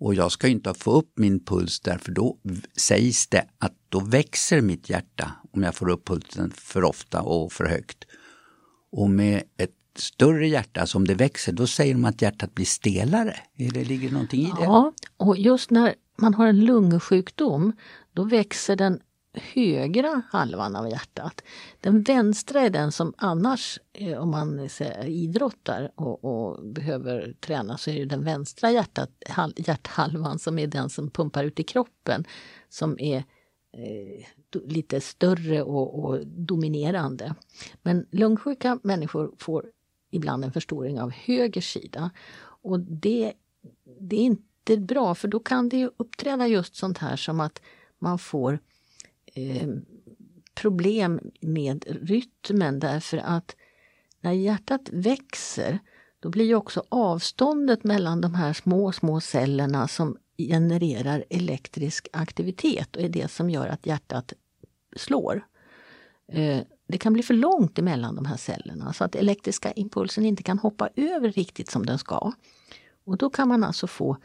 Och 0.00 0.14
jag 0.14 0.32
ska 0.32 0.48
inte 0.48 0.74
få 0.74 0.92
upp 0.92 1.12
min 1.16 1.44
puls 1.44 1.80
därför 1.80 2.12
då 2.12 2.38
sägs 2.76 3.26
det 3.26 3.44
att 3.58 3.74
då 3.88 4.00
växer 4.00 4.60
mitt 4.60 4.90
hjärta 4.90 5.32
om 5.52 5.62
jag 5.62 5.74
får 5.74 5.90
upp 5.90 6.06
pulsen 6.06 6.50
för 6.50 6.84
ofta 6.84 7.22
och 7.22 7.52
för 7.52 7.64
högt. 7.64 8.04
Och 8.92 9.10
med 9.10 9.42
ett 9.56 9.70
större 9.96 10.48
hjärta 10.48 10.86
som 10.86 11.06
det 11.06 11.14
växer, 11.14 11.52
då 11.52 11.66
säger 11.66 11.94
de 11.94 12.04
att 12.04 12.22
hjärtat 12.22 12.54
blir 12.54 12.66
stelare. 12.66 13.36
Eller 13.58 13.84
ligger 13.84 14.10
någonting 14.10 14.40
i 14.40 14.52
det? 14.58 14.64
Ja, 14.64 14.92
och 15.16 15.38
just 15.38 15.70
när 15.70 15.94
man 16.16 16.34
har 16.34 16.46
en 16.46 16.64
lungsjukdom, 16.64 17.72
då 18.12 18.24
växer 18.24 18.76
den 18.76 19.00
högra 19.34 20.22
halvan 20.30 20.76
av 20.76 20.88
hjärtat. 20.88 21.42
Den 21.80 22.02
vänstra 22.02 22.60
är 22.60 22.70
den 22.70 22.92
som 22.92 23.14
annars, 23.16 23.78
eh, 23.92 24.18
om 24.18 24.30
man 24.30 24.68
säger, 24.68 25.04
idrottar 25.04 25.90
och, 25.94 26.24
och, 26.24 26.66
behöver 26.66 27.34
träna, 27.40 27.78
så 27.78 27.90
är 27.90 27.98
det 27.98 28.04
den 28.04 28.24
vänstra 28.24 28.70
hjärtat, 28.70 29.10
hjärthalvan 29.56 30.38
som 30.38 30.58
är 30.58 30.66
den 30.66 30.90
som 30.90 31.10
pumpar 31.10 31.44
ut 31.44 31.60
i 31.60 31.62
kroppen, 31.62 32.24
som 32.68 33.00
är 33.00 33.16
eh, 33.72 34.26
lite 34.64 35.00
större 35.00 35.62
och, 35.62 36.04
och, 36.04 36.26
dominerande. 36.26 37.34
Men 37.82 38.06
lungsjuka 38.10 38.78
människor 38.82 39.34
får 39.38 39.66
ibland 40.10 40.44
en 40.44 40.52
förstoring 40.52 41.00
av 41.00 41.10
höger 41.10 41.60
sida. 41.60 42.10
Och 42.40 42.80
det, 42.80 43.32
det 44.00 44.16
är 44.16 44.20
inte 44.20 44.53
jättebra 44.70 45.14
för 45.14 45.28
då 45.28 45.40
kan 45.40 45.68
det 45.68 45.90
uppträda 45.96 46.46
just 46.46 46.76
sånt 46.76 46.98
här 46.98 47.16
som 47.16 47.40
att 47.40 47.60
man 47.98 48.18
får 48.18 48.58
eh, 49.34 49.68
problem 50.54 51.20
med 51.40 51.84
rytmen 51.88 52.78
därför 52.78 53.18
att 53.18 53.56
när 54.20 54.32
hjärtat 54.32 54.88
växer 54.92 55.78
då 56.20 56.28
blir 56.28 56.44
ju 56.44 56.54
också 56.54 56.84
avståndet 56.88 57.84
mellan 57.84 58.20
de 58.20 58.34
här 58.34 58.52
små, 58.52 58.92
små 58.92 59.20
cellerna 59.20 59.88
som 59.88 60.16
genererar 60.38 61.24
elektrisk 61.30 62.08
aktivitet 62.12 62.96
och 62.96 63.02
är 63.02 63.08
det 63.08 63.30
som 63.30 63.50
gör 63.50 63.68
att 63.68 63.86
hjärtat 63.86 64.32
slår. 64.96 65.46
Eh, 66.28 66.60
det 66.88 66.98
kan 66.98 67.12
bli 67.12 67.22
för 67.22 67.34
långt 67.34 67.78
emellan 67.78 68.14
de 68.14 68.26
här 68.26 68.36
cellerna 68.36 68.92
så 68.92 69.04
att 69.04 69.14
elektriska 69.14 69.72
impulsen 69.72 70.26
inte 70.26 70.42
kan 70.42 70.58
hoppa 70.58 70.88
över 70.96 71.32
riktigt 71.32 71.70
som 71.70 71.86
den 71.86 71.98
ska. 71.98 72.32
Och 73.04 73.16
då 73.16 73.30
kan 73.30 73.48
man 73.48 73.64
alltså 73.64 73.86
få 73.86 74.16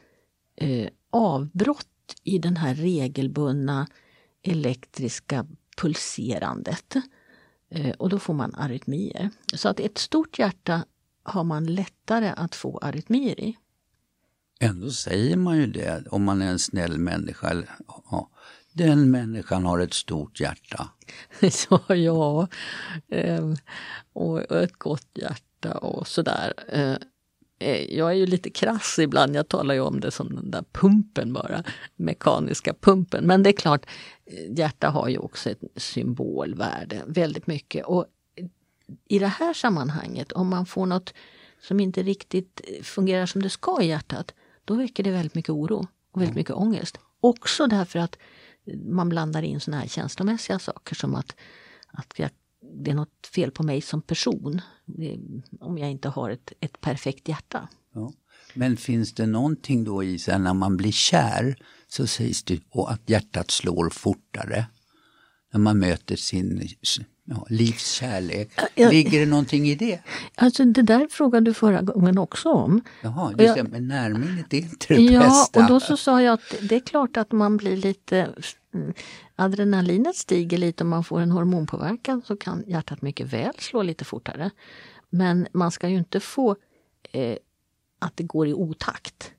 eh, 0.59 0.89
avbrott 1.09 1.85
i 2.23 2.37
den 2.37 2.57
här 2.57 2.75
regelbundna 2.75 3.87
elektriska 4.43 5.45
pulserandet. 5.77 6.95
Eh, 7.71 7.91
och 7.91 8.09
då 8.09 8.19
får 8.19 8.33
man 8.33 8.55
arytmier. 8.55 9.29
Så 9.53 9.69
att 9.69 9.79
ett 9.79 9.97
stort 9.97 10.39
hjärta 10.39 10.85
har 11.23 11.43
man 11.43 11.65
lättare 11.65 12.33
att 12.37 12.55
få 12.55 12.77
arytmier 12.77 13.39
i. 13.39 13.57
Ändå 14.59 14.91
säger 14.91 15.37
man 15.37 15.57
ju 15.57 15.67
det 15.67 16.07
om 16.11 16.23
man 16.23 16.41
är 16.41 16.47
en 16.47 16.59
snäll 16.59 16.97
människa. 16.97 17.63
Ja, 17.87 18.29
den 18.73 19.11
människan 19.11 19.65
har 19.65 19.79
ett 19.79 19.93
stort 19.93 20.39
hjärta. 20.39 20.89
Så 21.51 21.81
ja, 21.87 22.47
eh, 23.07 23.53
och 24.13 24.51
ett 24.51 24.73
gott 24.73 25.09
hjärta 25.13 25.77
och 25.77 26.07
sådär. 26.07 26.53
Eh, 27.59 27.67
eh, 27.67 27.97
jag 27.97 28.09
är 28.09 28.15
ju 28.15 28.25
lite 28.25 28.49
krass 28.49 28.99
ibland, 28.99 29.35
jag 29.35 29.47
talar 29.47 29.73
ju 29.73 29.81
om 29.81 29.99
det 29.99 30.11
som 30.11 30.35
den 30.35 30.51
där 30.51 30.63
pumpen 30.71 31.33
bara, 31.33 31.63
mekaniska 31.95 32.73
pumpen. 32.73 33.25
Men 33.25 33.43
det 33.43 33.49
är 33.49 33.53
klart, 33.53 33.85
hjärta 34.49 34.89
har 34.89 35.09
ju 35.09 35.17
också 35.17 35.49
ett 35.49 35.61
symbolvärde 35.75 37.01
väldigt 37.07 37.47
mycket. 37.47 37.85
Och 37.85 38.05
i 39.07 39.19
det 39.19 39.27
här 39.27 39.53
sammanhanget, 39.53 40.31
om 40.31 40.47
man 40.47 40.65
får 40.65 40.85
något 40.85 41.13
som 41.61 41.79
inte 41.79 42.03
riktigt 42.03 42.61
fungerar 42.83 43.25
som 43.25 43.41
det 43.41 43.49
ska 43.49 43.81
i 43.81 43.87
hjärtat, 43.87 44.33
då 44.65 44.73
väcker 44.73 45.03
det 45.03 45.11
väldigt 45.11 45.35
mycket 45.35 45.49
oro 45.49 45.87
och 46.11 46.21
väldigt 46.21 46.35
mycket 46.35 46.55
ångest. 46.55 46.99
Också 47.19 47.67
därför 47.67 47.99
att 47.99 48.17
man 48.85 49.09
blandar 49.09 49.41
in 49.41 49.59
såna 49.59 49.79
här 49.79 49.87
känslomässiga 49.87 50.59
saker 50.59 50.95
som 50.95 51.15
att, 51.15 51.35
att 51.87 52.13
jag, 52.19 52.29
det 52.61 52.91
är 52.91 52.95
något 52.95 53.27
fel 53.33 53.51
på 53.51 53.63
mig 53.63 53.81
som 53.81 54.01
person 54.01 54.61
om 55.59 55.77
jag 55.77 55.91
inte 55.91 56.09
har 56.09 56.29
ett, 56.29 56.53
ett 56.59 56.81
perfekt 56.81 57.27
hjärta. 57.27 57.67
Ja. 57.93 58.13
Men 58.53 58.77
finns 58.77 59.13
det 59.13 59.25
någonting 59.25 59.83
då 59.83 60.03
i 60.03 60.19
sig 60.19 60.39
när 60.39 60.53
man 60.53 60.77
blir 60.77 60.91
kär 60.91 61.55
så 61.87 62.07
sägs 62.07 62.43
det 62.43 62.59
att 62.87 63.09
hjärtat 63.09 63.51
slår 63.51 63.89
fortare 63.89 64.65
när 65.53 65.59
man 65.59 65.79
möter 65.79 66.15
sin 66.15 66.67
ja, 67.25 67.45
livs 67.49 67.91
kärlek. 67.91 68.51
Ligger 68.75 69.19
det 69.19 69.25
någonting 69.25 69.69
i 69.69 69.75
det? 69.75 69.99
Alltså 70.35 70.65
det 70.65 70.81
där 70.81 71.07
frågade 71.11 71.45
du 71.45 71.53
förra 71.53 71.81
gången 71.81 72.17
också 72.17 72.49
om. 72.49 72.81
Jaha, 73.01 73.33
just 73.39 73.57
jag, 73.57 73.69
men 73.69 73.87
närminnet 73.87 74.53
är 74.53 74.57
inte 74.57 74.93
det 74.93 75.01
ja, 75.01 75.19
bästa. 75.19 75.59
Ja, 75.59 75.65
och 75.65 75.69
då 75.69 75.79
så 75.79 75.97
sa 75.97 76.21
jag 76.21 76.33
att 76.33 76.55
det 76.61 76.75
är 76.75 76.79
klart 76.79 77.17
att 77.17 77.31
man 77.31 77.57
blir 77.57 77.77
lite 77.77 78.29
mm, 78.73 78.93
Adrenalinet 79.35 80.15
stiger 80.15 80.57
lite 80.57 80.83
om 80.83 80.89
man 80.89 81.03
får 81.03 81.19
en 81.19 81.31
hormonpåverkan 81.31 82.21
så 82.25 82.35
kan 82.37 82.63
hjärtat 82.67 83.01
mycket 83.01 83.33
väl 83.33 83.53
slå 83.59 83.83
lite 83.83 84.05
fortare. 84.05 84.51
Men 85.09 85.47
man 85.51 85.71
ska 85.71 85.89
ju 85.89 85.97
inte 85.97 86.19
få 86.19 86.55
eh, 87.11 87.37
att 87.99 88.17
det 88.17 88.23
går 88.23 88.47
i 88.47 88.53
otakt 88.53 89.31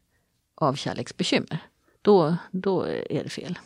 av 0.54 0.74
kärleksbekymmer. 0.74 1.58
Då, 2.02 2.36
då 2.50 2.82
är 2.86 3.22
det 3.24 3.28
fel. 3.28 3.58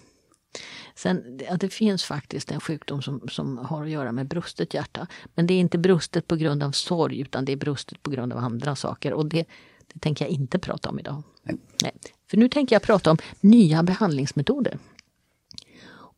Sen, 0.95 1.41
det 1.61 1.69
finns 1.69 2.05
faktiskt 2.05 2.51
en 2.51 2.61
sjukdom 2.61 3.03
som, 3.03 3.29
som 3.29 3.59
har 3.59 3.83
att 3.83 3.91
göra 3.91 4.13
med 4.13 4.29
brustet 4.29 4.75
hjärta. 4.75 5.07
Men 5.35 5.47
det 5.47 5.55
är 5.55 5.61
inte 5.61 5.79
brustet 5.79 6.29
på 6.29 6.37
grund 6.37 6.63
av 6.63 6.73
sorg 6.73 7.21
utan 7.21 7.45
det 7.45 7.53
är 7.53 7.57
brustet 7.57 8.03
på 8.03 8.11
grund 8.11 8.33
av 8.33 8.39
andra 8.39 8.77
saker. 8.77 9.13
Och 9.13 9.27
det, 9.27 9.45
det 9.93 10.01
tänker 10.01 10.25
jag 10.25 10.33
inte 10.33 10.59
prata 10.59 10.89
om 10.89 10.99
idag. 10.99 11.23
Nej. 11.43 11.57
Nej. 11.83 11.93
För 12.31 12.37
nu 12.37 12.49
tänker 12.49 12.75
jag 12.77 12.83
prata 12.83 13.11
om 13.11 13.19
nya 13.41 13.83
behandlingsmetoder. 13.83 14.79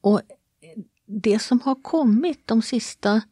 Och 0.07 0.21
eh, 0.61 0.83
det 1.07 1.39
som 1.39 1.61
har 1.61 1.83
kommit 1.83 2.47
de 2.47 2.63
sista, 2.63 3.23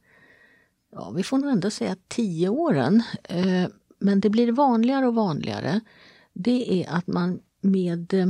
ja 0.93 1.11
vi 1.11 1.23
får 1.23 1.39
nog 1.39 1.51
ändå 1.51 1.71
säga 1.71 1.97
tio 2.09 2.49
åren, 2.49 3.03
eh, 3.25 3.69
men 3.99 4.21
det 4.21 4.31
blir 4.31 4.53
vanligare 4.53 5.07
och 5.07 5.15
vanligare, 5.15 5.81
det 6.33 6.83
är 6.83 6.91
att 6.91 7.07
man 7.07 7.41
med 7.61 8.15
eh, 8.15 8.27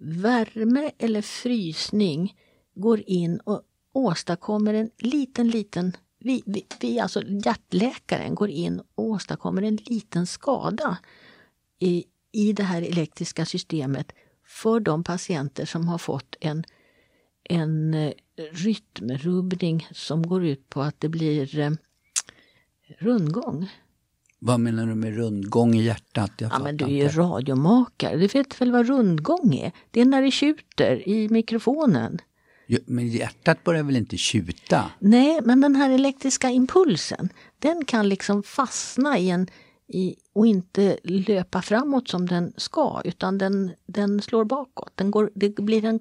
värme 0.00 0.90
eller 0.98 1.22
frysning 1.22 2.36
går 2.74 3.02
in 3.06 3.40
och 3.40 3.62
åstadkommer 3.92 4.74
en 4.74 4.90
liten, 4.98 5.48
liten 5.48 5.96
vi, 6.18 6.42
vi, 6.46 6.66
vi, 6.80 7.00
alltså 7.00 7.22
hjärtläkaren 7.22 8.34
går 8.34 8.50
in 8.50 8.80
och 8.94 9.04
åstadkommer 9.04 9.62
en 9.62 9.76
liten 9.76 10.26
skada 10.26 10.98
i, 11.78 12.04
i 12.32 12.52
det 12.52 12.62
här 12.62 12.82
elektriska 12.82 13.44
systemet 13.44 14.12
för 14.46 14.80
de 14.80 15.04
patienter 15.04 15.66
som 15.66 15.88
har 15.88 15.98
fått 15.98 16.36
en, 16.40 16.64
en 17.48 17.94
eh, 17.94 18.12
rytmrubbning 18.52 19.88
som 19.92 20.26
går 20.26 20.44
ut 20.44 20.70
på 20.70 20.82
att 20.82 21.00
det 21.00 21.08
blir 21.08 21.58
eh, 21.58 21.70
rundgång. 22.98 23.68
Vad 24.38 24.60
menar 24.60 24.86
du 24.86 24.94
med 24.94 25.16
rundgång 25.16 25.74
i 25.74 25.82
hjärtat? 25.82 26.32
Jag 26.38 26.52
ja, 26.52 26.58
men 26.58 26.76
du 26.76 26.84
är 26.84 26.88
ju 26.88 27.08
radiomakare. 27.08 28.16
Du 28.16 28.26
vet 28.26 28.60
väl 28.60 28.72
vad 28.72 28.86
rundgång 28.86 29.54
är? 29.54 29.72
Det 29.90 30.00
är 30.00 30.04
när 30.04 30.22
det 30.22 30.30
tjuter 30.30 31.08
i 31.08 31.28
mikrofonen. 31.28 32.18
Ja, 32.66 32.78
men 32.86 33.08
hjärtat 33.08 33.64
börjar 33.64 33.82
väl 33.82 33.96
inte 33.96 34.16
tjuta? 34.16 34.90
Nej, 34.98 35.40
men 35.44 35.60
den 35.60 35.76
här 35.76 35.90
elektriska 35.90 36.50
impulsen, 36.50 37.28
den 37.58 37.84
kan 37.84 38.08
liksom 38.08 38.42
fastna 38.42 39.18
i 39.18 39.30
en 39.30 39.46
i, 39.88 40.14
och 40.32 40.46
inte 40.46 40.98
löpa 41.02 41.62
framåt 41.62 42.08
som 42.08 42.26
den 42.26 42.52
ska, 42.56 43.00
utan 43.04 43.38
den, 43.38 43.70
den 43.86 44.22
slår 44.22 44.44
bakåt. 44.44 44.92
Den 44.94 45.10
går, 45.10 45.30
det 45.34 45.48
blir 45.48 45.84
en... 45.84 46.00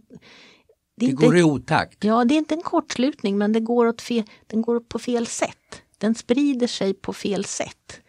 Det, 0.96 1.06
det 1.06 1.12
inte, 1.12 1.25
går 1.25 1.38
i 1.38 1.44
otakt? 1.44 2.04
Ja, 2.04 2.25
det 2.25 2.34
är 2.34 2.38
inte 2.38 2.56
en 2.56 2.62
kortslutning, 2.62 3.38
men 3.38 3.54
det 3.54 3.60
går 3.60 3.88
åt 3.88 4.02
fel, 4.02 4.24
den 4.48 4.62
går 4.62 4.80
på 4.80 5.00
fel 5.00 5.28
sätt. 5.28 5.82
Den 5.98 6.16
sprider 6.16 6.68
sig 6.68 6.94
på 6.94 7.14
fel 7.14 7.46
sätt. 7.46 8.00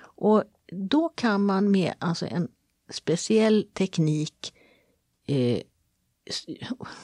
Och 0.00 0.44
då 0.90 1.08
kan 1.08 1.46
man 1.46 1.70
med 1.70 1.94
alltså 1.98 2.26
en 2.26 2.48
speciell 2.90 3.66
teknik 3.74 4.52
eh, 5.26 5.60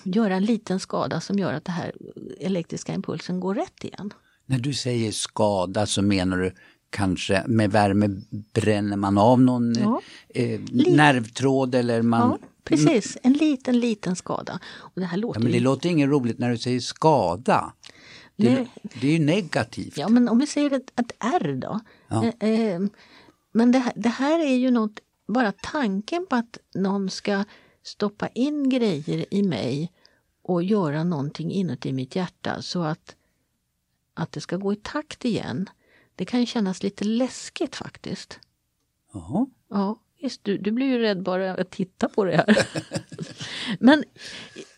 göra 0.03 0.35
en 0.35 0.45
liten 0.45 0.81
skada 0.81 1.21
som 1.21 1.39
gör 1.39 1.53
att 1.53 1.65
den 1.65 1.75
här 1.75 1.93
elektriska 2.41 2.95
impulsen 2.95 3.41
går 3.41 3.55
rätt 3.55 3.85
igen. 3.85 4.13
När 4.47 4.59
du 4.59 4.75
säger 4.75 5.13
skada 5.13 5.87
så 5.87 6.03
menar 6.03 6.39
du 6.39 6.53
kanske 6.91 7.45
med 7.47 7.73
värme 7.73 8.09
bränner 8.53 8.97
man 8.97 9.19
av 9.19 9.41
någon 9.41 9.75
ja. 9.79 10.01
eh, 10.29 10.61
nervtråd 10.71 11.75
eller 11.75 12.03
man... 12.03 12.39
Ja, 12.43 12.49
precis, 12.65 13.19
en 13.23 13.33
liten 13.33 13.81
liten 13.81 14.17
skada. 14.17 14.61
Och 14.77 15.01
det 15.01 15.07
här 15.07 15.17
låter 15.17 15.41
ja, 15.41 15.45
men 15.45 15.53
det 15.53 15.61
låter 15.61 15.89
inget 15.89 16.09
roligt 16.09 16.39
när 16.39 16.51
du 16.51 16.59
säger 16.59 16.81
skada. 16.81 17.73
Det, 18.37 18.69
det 19.01 19.09
är 19.09 19.13
ju 19.13 19.25
negativt. 19.25 19.97
Ja, 19.97 20.09
men 20.09 20.29
om 20.29 20.39
vi 20.39 20.47
säger 20.47 20.71
ett, 20.71 21.01
ett 21.01 21.13
R 21.19 21.59
då. 21.63 21.81
Ja. 22.09 22.33
Eh, 22.41 22.51
eh, 22.51 22.81
men 23.53 23.73
det, 23.73 23.93
det, 23.97 24.09
här 24.09 24.39
är 24.39 24.55
ju 24.55 24.71
något, 24.71 25.01
bara 25.27 25.53
tanken 25.53 26.27
på 26.27 26.37
att 26.37 26.59
någon 26.75 27.11
ska 27.11 27.45
stoppa 27.83 28.29
in 28.29 28.69
grejer 28.69 29.27
i 29.31 29.43
mig 29.43 29.93
och 30.43 30.63
göra 30.63 31.05
någonting 31.05 31.53
inuti 31.53 31.93
mitt 31.93 32.17
hjärta 32.17 32.63
så 32.63 32.83
att, 32.83 33.17
att 34.15 34.33
det 34.33 34.41
ska 34.41 34.57
gå 34.57 34.73
i 34.73 34.77
takt 34.77 35.25
igen. 35.25 35.71
Det 36.15 36.25
kan 36.25 36.47
kännas 36.47 36.83
lite 36.83 37.05
läskigt 37.05 37.77
faktiskt. 37.77 38.41
Jaha. 39.13 39.47
Ja, 39.71 39.99
visst, 40.25 40.45
du, 40.45 40.59
du 40.59 40.71
blir 40.71 40.87
ju 40.87 40.99
rädd 40.99 41.23
bara 41.23 41.55
att 41.55 41.71
titta 41.71 42.09
på 42.09 42.25
det 42.25 42.37
här. 42.37 42.69
Men 43.81 44.05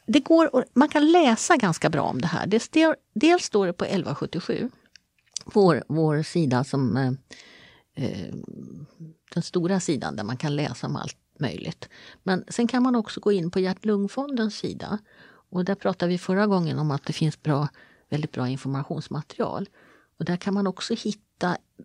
det 0.06 0.20
går, 0.20 0.64
man 0.72 0.88
kan 0.88 1.12
läsa 1.12 1.56
ganska 1.56 1.90
bra 1.90 2.02
om 2.02 2.20
det 2.20 2.26
här. 2.26 2.46
Det 2.46 2.60
stel, 2.60 2.94
dels 3.14 3.44
står 3.44 3.66
det 3.66 3.72
på 3.72 3.84
1177, 3.84 4.70
vår, 5.44 5.84
vår 5.88 6.22
sida 6.22 6.64
som 6.64 6.96
eh, 6.96 7.12
eh, 7.94 8.34
den 9.34 9.42
stora 9.42 9.80
sidan 9.80 10.16
där 10.16 10.24
man 10.24 10.36
kan 10.36 10.56
läsa 10.56 10.86
om 10.86 10.96
allt 10.96 11.16
möjligt. 11.38 11.88
Men 12.22 12.44
sen 12.48 12.66
kan 12.66 12.82
man 12.82 12.96
också 12.96 13.20
gå 13.20 13.32
in 13.32 13.50
på 13.50 13.58
Hjärt-Lungfondens 13.58 14.58
sida. 14.58 14.98
Och 15.50 15.64
där 15.64 15.74
pratade 15.74 16.12
vi 16.12 16.18
förra 16.18 16.46
gången 16.46 16.78
om 16.78 16.90
att 16.90 17.04
det 17.04 17.12
finns 17.12 17.42
bra, 17.42 17.68
väldigt 18.08 18.32
bra 18.32 18.48
informationsmaterial. 18.48 19.68
Och 20.18 20.24
där 20.24 20.36
kan 20.36 20.54
man 20.54 20.66
också 20.66 20.94
hitta 20.94 21.25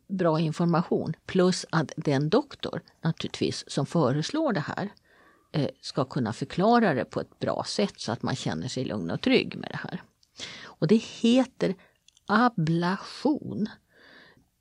bra 0.08 0.40
information. 0.40 1.14
Plus 1.26 1.66
att 1.70 1.92
den 1.96 2.30
doktor 2.30 2.82
naturligtvis 3.02 3.64
som 3.68 3.86
föreslår 3.86 4.54
det 4.54 4.60
här 4.60 4.92
Eh, 5.54 5.70
ska 5.82 6.06
kunna 6.06 6.34
förklara 6.34 6.94
det 6.94 7.06
på 7.06 7.22
ett 7.22 7.40
bra 7.40 7.64
sätt 7.68 8.00
så 8.00 8.12
att 8.12 8.24
man 8.24 8.36
känner 8.36 8.68
sig 8.68 8.86
lugn 8.86 9.12
och 9.12 9.22
trygg 9.22 9.58
med 9.58 9.70
det 9.72 9.78
här. 9.78 10.04
Och 10.64 10.88
det 10.88 10.96
heter 10.96 11.76
ablation. 12.26 13.70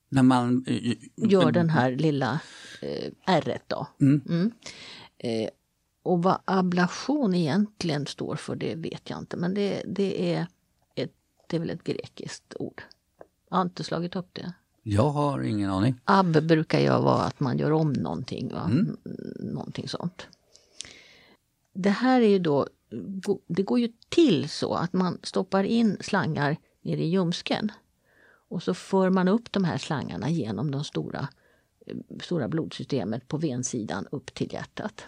När 0.08 0.22
man 0.22 0.64
eh, 0.66 0.96
gör 1.16 1.52
den 1.52 1.70
här 1.70 1.90
lilla 1.90 2.40
eh, 2.82 3.12
ärret 3.26 3.62
då. 3.66 3.86
Mm. 4.00 4.22
Mm. 4.28 4.52
Eh, 5.18 5.50
och 6.02 6.22
vad 6.22 6.40
ablation 6.44 7.34
egentligen 7.34 8.06
står 8.06 8.36
för 8.36 8.56
det 8.56 8.74
vet 8.74 9.10
jag 9.10 9.18
inte 9.18 9.36
men 9.36 9.54
det, 9.54 9.82
det, 9.86 10.34
är, 10.34 10.46
ett, 10.94 11.12
det 11.46 11.56
är 11.56 11.60
väl 11.60 11.70
ett 11.70 11.84
grekiskt 11.84 12.54
ord. 12.58 12.82
Jag 13.50 13.56
har 13.56 13.62
inte 13.62 13.84
slagit 13.84 14.16
upp 14.16 14.28
det. 14.32 14.52
Jag 14.82 15.10
har 15.10 15.40
ingen 15.40 15.70
aning. 15.70 16.00
Ab 16.04 16.42
brukar 16.42 16.80
ju 16.80 16.88
vara 16.88 17.22
att 17.22 17.40
man 17.40 17.58
gör 17.58 17.72
om 17.72 17.92
någonting. 17.92 18.48
Va? 18.52 18.64
Mm. 18.64 18.96
Någonting 19.40 19.88
sånt. 19.88 20.26
det 21.72 21.90
här 21.90 22.20
är 22.20 22.28
ju 22.28 22.38
då, 22.38 22.66
det 23.46 23.62
går 23.62 23.78
ju 23.78 23.92
till 24.08 24.48
så 24.48 24.74
att 24.74 24.92
man 24.92 25.18
stoppar 25.22 25.64
in 25.64 25.96
slangar 26.00 26.56
nere 26.82 27.00
i 27.00 27.08
ljumsken. 27.08 27.72
Och 28.48 28.62
så 28.62 28.74
för 28.74 29.10
man 29.10 29.28
upp 29.28 29.52
de 29.52 29.64
här 29.64 29.78
slangarna 29.78 30.30
genom 30.30 30.70
de 30.70 30.84
stora, 30.84 31.28
eh, 31.86 31.96
stora 32.22 32.48
blodsystemet 32.48 33.28
på 33.28 33.36
vensidan 33.36 34.06
upp 34.10 34.34
till 34.34 34.52
hjärtat. 34.52 35.06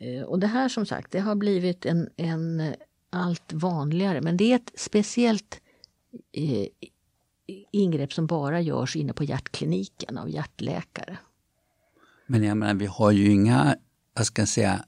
Eh, 0.00 0.22
och 0.22 0.38
det 0.38 0.46
här 0.46 0.68
som 0.68 0.86
sagt, 0.86 1.12
det 1.12 1.20
har 1.20 1.34
blivit 1.34 1.86
en, 1.86 2.08
en 2.16 2.74
allt 3.10 3.52
vanligare, 3.52 4.20
men 4.20 4.36
det 4.36 4.52
är 4.52 4.56
ett 4.56 4.72
speciellt 4.74 5.60
eh, 6.32 6.66
ingrepp 7.70 8.12
som 8.12 8.26
bara 8.26 8.60
görs 8.60 8.96
inne 8.96 9.12
på 9.12 9.24
hjärtkliniken 9.24 10.18
av 10.18 10.30
hjärtläkare. 10.30 11.18
Men 12.26 12.42
jag 12.42 12.56
menar, 12.56 12.74
vi 12.74 12.86
har 12.86 13.10
ju 13.10 13.30
inga, 13.30 13.76
vad 14.14 14.26
ska 14.26 14.42
jag 14.42 14.48
säga, 14.48 14.84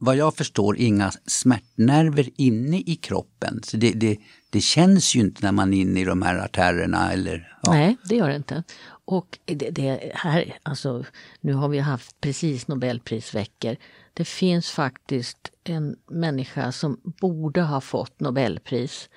vad 0.00 0.16
jag 0.16 0.36
förstår 0.36 0.76
inga 0.78 1.10
smärtnerver 1.26 2.30
inne 2.36 2.78
i 2.78 2.96
kroppen. 2.96 3.60
Så 3.64 3.76
det, 3.76 3.92
det, 3.92 4.18
det 4.50 4.60
känns 4.60 5.14
ju 5.14 5.20
inte 5.20 5.44
när 5.44 5.52
man 5.52 5.74
är 5.74 5.80
inne 5.80 6.00
i 6.00 6.04
de 6.04 6.22
här 6.22 6.44
artärerna. 6.44 7.12
Eller, 7.12 7.56
ja. 7.62 7.72
Nej, 7.72 7.96
det 8.08 8.16
gör 8.16 8.28
det 8.28 8.36
inte. 8.36 8.62
Och 9.04 9.38
det, 9.44 9.70
det, 9.70 10.12
här, 10.14 10.58
alltså, 10.62 11.04
nu 11.40 11.52
har 11.52 11.68
vi 11.68 11.78
haft 11.78 12.20
precis 12.20 12.68
Nobelprisveckor. 12.68 13.76
Det 14.14 14.24
finns 14.24 14.70
faktiskt 14.70 15.50
en 15.64 15.96
människa 16.10 16.72
som 16.72 17.00
borde 17.04 17.62
ha 17.62 17.80
fått 17.80 18.20
Nobelpris. 18.20 19.08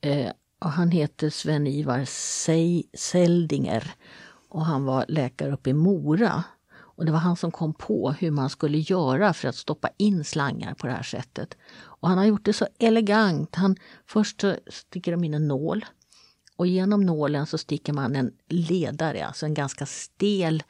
Eh, 0.00 0.30
han 0.70 0.90
heter 0.90 1.30
Sven-Ivar 1.30 2.04
Seldinger 2.96 3.94
och 4.48 4.64
han 4.64 4.84
var 4.84 5.04
läkare 5.08 5.52
uppe 5.52 5.70
i 5.70 5.72
Mora. 5.72 6.44
Och 6.74 7.06
det 7.06 7.12
var 7.12 7.18
han 7.18 7.36
som 7.36 7.50
kom 7.50 7.74
på 7.74 8.10
hur 8.10 8.30
man 8.30 8.50
skulle 8.50 8.78
göra 8.78 9.32
för 9.32 9.48
att 9.48 9.56
stoppa 9.56 9.88
in 9.96 10.24
slangar 10.24 10.74
på 10.74 10.86
det 10.86 10.92
här 10.92 11.02
sättet. 11.02 11.56
Och 11.74 12.08
han 12.08 12.18
har 12.18 12.24
gjort 12.24 12.44
det 12.44 12.52
så 12.52 12.66
elegant. 12.78 13.54
Han, 13.54 13.76
först 14.06 14.40
så 14.40 14.56
sticker 14.68 15.12
de 15.12 15.24
in 15.24 15.34
en 15.34 15.48
nål 15.48 15.84
och 16.56 16.66
genom 16.66 17.00
nålen 17.00 17.46
så 17.46 17.58
sticker 17.58 17.92
man 17.92 18.16
en 18.16 18.32
ledare, 18.48 19.26
alltså 19.26 19.46
en 19.46 19.54
ganska 19.54 19.86
stel 19.86 20.62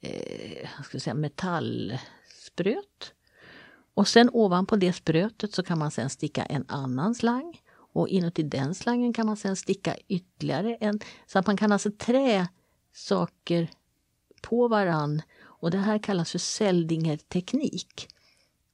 eh, 0.00 0.68
ska 0.84 1.00
säga, 1.00 1.14
metallspröt. 1.14 3.12
Och 3.94 4.08
sen 4.08 4.30
ovanpå 4.32 4.76
det 4.76 4.92
sprötet 4.92 5.54
så 5.54 5.62
kan 5.62 5.78
man 5.78 5.90
sen 5.90 6.10
sticka 6.10 6.44
en 6.44 6.64
annan 6.68 7.14
slang. 7.14 7.60
Och 7.96 8.08
inuti 8.08 8.42
den 8.42 8.74
slangen 8.74 9.12
kan 9.12 9.26
man 9.26 9.36
sen 9.36 9.56
sticka 9.56 9.96
ytterligare 10.08 10.76
en. 10.80 11.00
Så 11.26 11.38
att 11.38 11.46
man 11.46 11.56
kan 11.56 11.72
alltså 11.72 11.90
trä 11.98 12.48
saker 12.94 13.70
på 14.42 14.68
varann. 14.68 15.22
Och 15.42 15.70
det 15.70 15.78
här 15.78 15.98
kallas 15.98 16.32
för 16.32 16.38
Seldinger-teknik. 16.38 18.08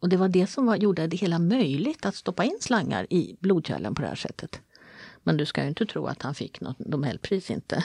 Och 0.01 0.09
det 0.09 0.17
var 0.17 0.29
det 0.29 0.47
som 0.47 0.67
var, 0.67 0.77
gjorde 0.77 1.07
det 1.07 1.17
hela 1.17 1.39
möjligt 1.39 2.07
att 2.07 2.15
stoppa 2.15 2.45
in 2.45 2.59
slangar 2.61 3.07
i 3.11 3.37
blodkärlen 3.41 3.95
på 3.95 4.03
det 4.03 4.09
här 4.09 4.15
sättet. 4.15 4.61
Men 5.23 5.37
du 5.37 5.47
ska 5.47 5.63
ju 5.63 5.69
inte 5.69 5.87
tro 5.87 6.07
att 6.07 6.23
han 6.23 6.35
fick 6.35 6.61
något 6.61 6.79
Nobelpris 6.79 7.51
inte. 7.51 7.85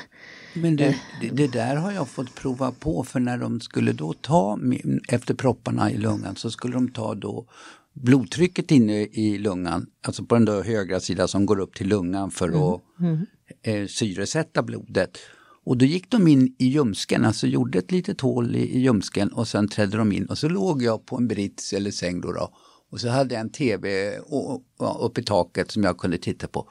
Men 0.54 0.76
det, 0.76 0.98
det, 1.22 1.30
det, 1.30 1.48
där 1.48 1.76
har 1.76 1.92
jag 1.92 2.08
fått 2.08 2.36
prova 2.36 2.72
på 2.72 3.04
för 3.04 3.20
när 3.20 3.38
de 3.38 3.62
skulle 3.62 3.92
då 3.94 4.14
ta 4.14 4.60
efter 5.10 5.34
propparna 5.34 5.92
i 5.92 5.98
lungan 5.98 6.36
så 6.36 6.52
skulle 6.52 6.74
de 6.74 6.92
ta 6.92 7.16
då 7.16 7.46
blodtrycket 8.02 8.72
inne 8.72 9.02
i 9.02 9.38
lungan, 9.38 9.88
alltså 10.02 10.26
på 10.26 10.36
den 10.36 10.46
där 10.46 10.64
högra 10.64 11.00
sidan 11.00 11.28
som 11.28 11.46
går 11.46 11.60
upp 11.60 11.76
till 11.76 11.88
lungan 11.88 12.32
för 12.32 12.48
mm. 12.48 12.62
att 12.62 12.82
mm. 13.00 13.26
Eh, 13.62 13.88
syresätta 13.88 14.64
blodet. 14.64 15.18
Och 15.64 15.78
då 15.78 15.86
gick 15.86 16.12
de 16.12 16.28
in 16.28 16.56
i 16.60 16.66
ljumsken, 16.66 17.26
alltså 17.26 17.48
gjorde 17.48 17.80
ett 17.80 17.92
litet 17.92 18.22
hål 18.22 18.56
i, 18.56 18.60
i 18.60 18.80
ljumsken 18.80 19.34
och 19.34 19.48
sen 19.48 19.68
trädde 19.68 19.98
de 19.98 20.12
in 20.12 20.26
och 20.26 20.38
så 20.38 20.50
låg 20.50 20.84
jag 20.84 21.06
på 21.06 21.18
en 21.18 21.28
brits 21.28 21.74
eller 21.74 21.92
säng 21.92 22.22
då, 22.22 22.32
då 22.32 22.54
och 22.90 23.00
så 23.00 23.10
hade 23.10 23.34
jag 23.34 23.42
en 23.42 23.50
tv 23.50 24.18
uppe 25.00 25.22
i 25.22 25.24
taket 25.24 25.72
som 25.72 25.84
jag 25.84 25.98
kunde 25.98 26.18
titta 26.18 26.48
på. 26.48 26.70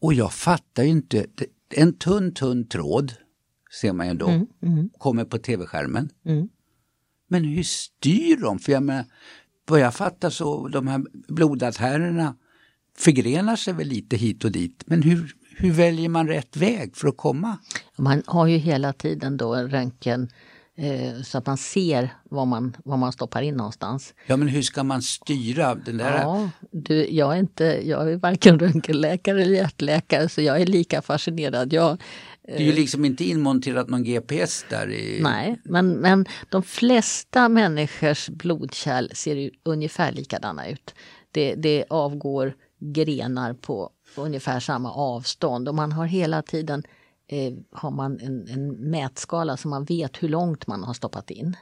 Och 0.00 0.14
jag 0.14 0.32
fattar 0.32 0.82
ju 0.82 0.88
inte, 0.88 1.26
en 1.74 1.92
tunn 1.92 2.34
tunn 2.34 2.68
tråd 2.68 3.12
ser 3.80 3.92
man 3.92 4.08
ju 4.08 4.14
då, 4.14 4.28
mm, 4.28 4.46
mm. 4.62 4.90
kommer 4.98 5.24
på 5.24 5.38
tv-skärmen. 5.38 6.10
Mm. 6.24 6.48
Men 7.28 7.44
hur 7.44 7.62
styr 7.62 8.36
de? 8.36 8.58
För 8.58 8.72
jag 8.72 8.82
menar, 8.82 9.04
vad 9.66 9.80
jag 9.80 9.94
fattar 9.94 10.30
så 10.30 10.68
de 10.68 10.88
här 10.88 11.04
blodartärerna 11.28 12.34
förgrenar 12.96 13.56
sig 13.56 13.74
väl 13.74 13.86
lite 13.86 14.16
hit 14.16 14.44
och 14.44 14.52
dit. 14.52 14.84
Men 14.86 15.02
hur, 15.02 15.34
hur 15.56 15.72
väljer 15.72 16.08
man 16.08 16.28
rätt 16.28 16.56
väg 16.56 16.96
för 16.96 17.08
att 17.08 17.16
komma? 17.16 17.58
Man 17.96 18.22
har 18.26 18.46
ju 18.46 18.56
hela 18.56 18.92
tiden 18.92 19.36
då 19.36 19.54
en 19.54 19.70
röntgen 19.70 20.28
eh, 20.76 21.22
så 21.22 21.38
att 21.38 21.46
man 21.46 21.56
ser 21.56 22.10
vad 22.24 22.46
man, 22.46 22.76
vad 22.84 22.98
man 22.98 23.12
stoppar 23.12 23.42
in 23.42 23.54
någonstans. 23.54 24.14
Ja 24.26 24.36
men 24.36 24.48
hur 24.48 24.62
ska 24.62 24.84
man 24.84 25.02
styra 25.02 25.74
den 25.74 25.96
där? 25.96 26.18
Ja, 26.18 26.50
du, 26.70 27.08
jag, 27.10 27.32
är 27.34 27.38
inte, 27.38 27.64
jag 27.64 28.12
är 28.12 28.16
varken 28.16 28.58
röntgenläkare 28.58 29.42
eller 29.42 29.54
hjärtläkare 29.54 30.28
så 30.28 30.42
jag 30.42 30.60
är 30.60 30.66
lika 30.66 31.02
fascinerad. 31.02 31.72
Jag, 31.72 32.02
det 32.46 32.54
är 32.54 32.60
ju 32.60 32.72
liksom 32.72 33.04
inte 33.04 33.24
inmonterat 33.24 33.88
någon 33.88 34.04
GPS 34.04 34.64
där. 34.70 34.90
I... 34.90 35.20
Nej, 35.22 35.60
men, 35.64 35.92
men 35.92 36.26
de 36.50 36.62
flesta 36.62 37.48
människors 37.48 38.28
blodkärl 38.28 39.10
ser 39.14 39.50
ungefär 39.62 40.12
likadana 40.12 40.68
ut. 40.68 40.94
Det, 41.30 41.54
det 41.54 41.84
avgår 41.90 42.54
grenar 42.80 43.54
på 43.54 43.90
ungefär 44.16 44.60
samma 44.60 44.92
avstånd 44.92 45.68
och 45.68 45.74
man 45.74 45.92
har 45.92 46.06
hela 46.06 46.42
tiden 46.42 46.82
eh, 47.28 47.54
har 47.72 47.90
man 47.90 48.20
en, 48.20 48.48
en 48.48 48.90
mätskala 48.90 49.56
så 49.56 49.68
man 49.68 49.84
vet 49.84 50.22
hur 50.22 50.28
långt 50.28 50.66
man 50.66 50.84
har 50.84 50.94
stoppat 50.94 51.30
in. 51.30 51.56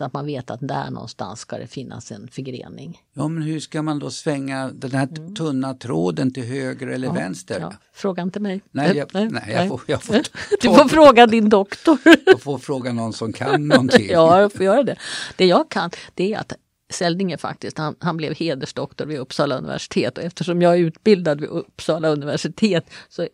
Så 0.00 0.04
att 0.04 0.12
man 0.12 0.26
vet 0.26 0.50
att 0.50 0.60
där 0.62 0.90
någonstans 0.90 1.40
ska 1.40 1.58
det 1.58 1.66
finnas 1.66 2.12
en 2.12 2.28
förgrening. 2.28 3.02
Ja 3.12 3.28
men 3.28 3.42
hur 3.42 3.60
ska 3.60 3.82
man 3.82 3.98
då 3.98 4.10
svänga 4.10 4.70
den 4.74 4.90
här 4.90 5.08
mm. 5.16 5.34
tunna 5.34 5.74
tråden 5.74 6.32
till 6.32 6.44
höger 6.44 6.86
eller 6.86 7.06
ja, 7.06 7.12
vänster? 7.12 7.60
Ja. 7.60 7.72
Fråga 7.92 8.22
inte 8.22 8.40
mig. 8.40 8.62
Nej, 8.70 8.96
jag, 8.96 9.14
nej, 9.14 9.28
nej, 9.30 9.42
jag 9.48 9.68
får, 9.68 9.80
jag 9.86 10.02
får 10.02 10.14
du 10.60 10.68
får 10.68 10.88
fråga 10.88 11.26
din 11.26 11.48
doktor. 11.48 11.98
jag 12.26 12.40
får 12.40 12.58
fråga 12.58 12.92
någon 12.92 13.12
som 13.12 13.32
kan 13.32 13.68
någonting. 13.68 14.06
ja, 14.10 14.40
jag 14.40 14.52
får 14.52 14.62
göra 14.62 14.82
det. 14.82 14.96
Det 15.36 15.46
jag 15.46 15.68
kan 15.68 15.90
det 16.14 16.34
är 16.34 16.38
att 16.38 16.52
Seldinger 16.90 17.36
faktiskt, 17.36 17.78
han, 17.78 17.96
han 17.98 18.16
blev 18.16 18.34
hedersdoktor 18.34 19.06
vid 19.06 19.18
Uppsala 19.18 19.58
universitet 19.58 20.18
och 20.18 20.24
eftersom 20.24 20.62
jag 20.62 20.74
är 20.74 20.78
utbildad 20.78 21.40
vid 21.40 21.48
Uppsala 21.48 22.08
universitet 22.08 22.90
så 23.08 23.28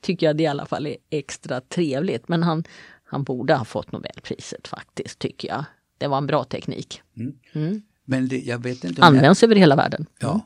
tycker 0.00 0.26
jag 0.26 0.36
det 0.36 0.42
i 0.42 0.46
alla 0.46 0.66
fall 0.66 0.86
är 0.86 0.96
extra 1.10 1.60
trevligt. 1.60 2.28
Men 2.28 2.42
han, 2.42 2.64
han 3.04 3.24
borde 3.24 3.54
ha 3.54 3.64
fått 3.64 3.92
Nobelpriset 3.92 4.68
faktiskt, 4.68 5.18
tycker 5.18 5.48
jag. 5.48 5.64
Det 6.00 6.08
var 6.08 6.18
en 6.18 6.26
bra 6.26 6.44
teknik. 6.44 7.02
Mm. 7.16 7.32
Mm. 7.52 7.82
Men 8.04 8.28
det, 8.28 8.38
jag 8.38 8.62
vet 8.62 8.84
inte 8.84 9.02
Används 9.02 9.42
jag... 9.42 9.48
över 9.48 9.56
hela 9.56 9.76
världen. 9.76 10.06
Ja, 10.20 10.40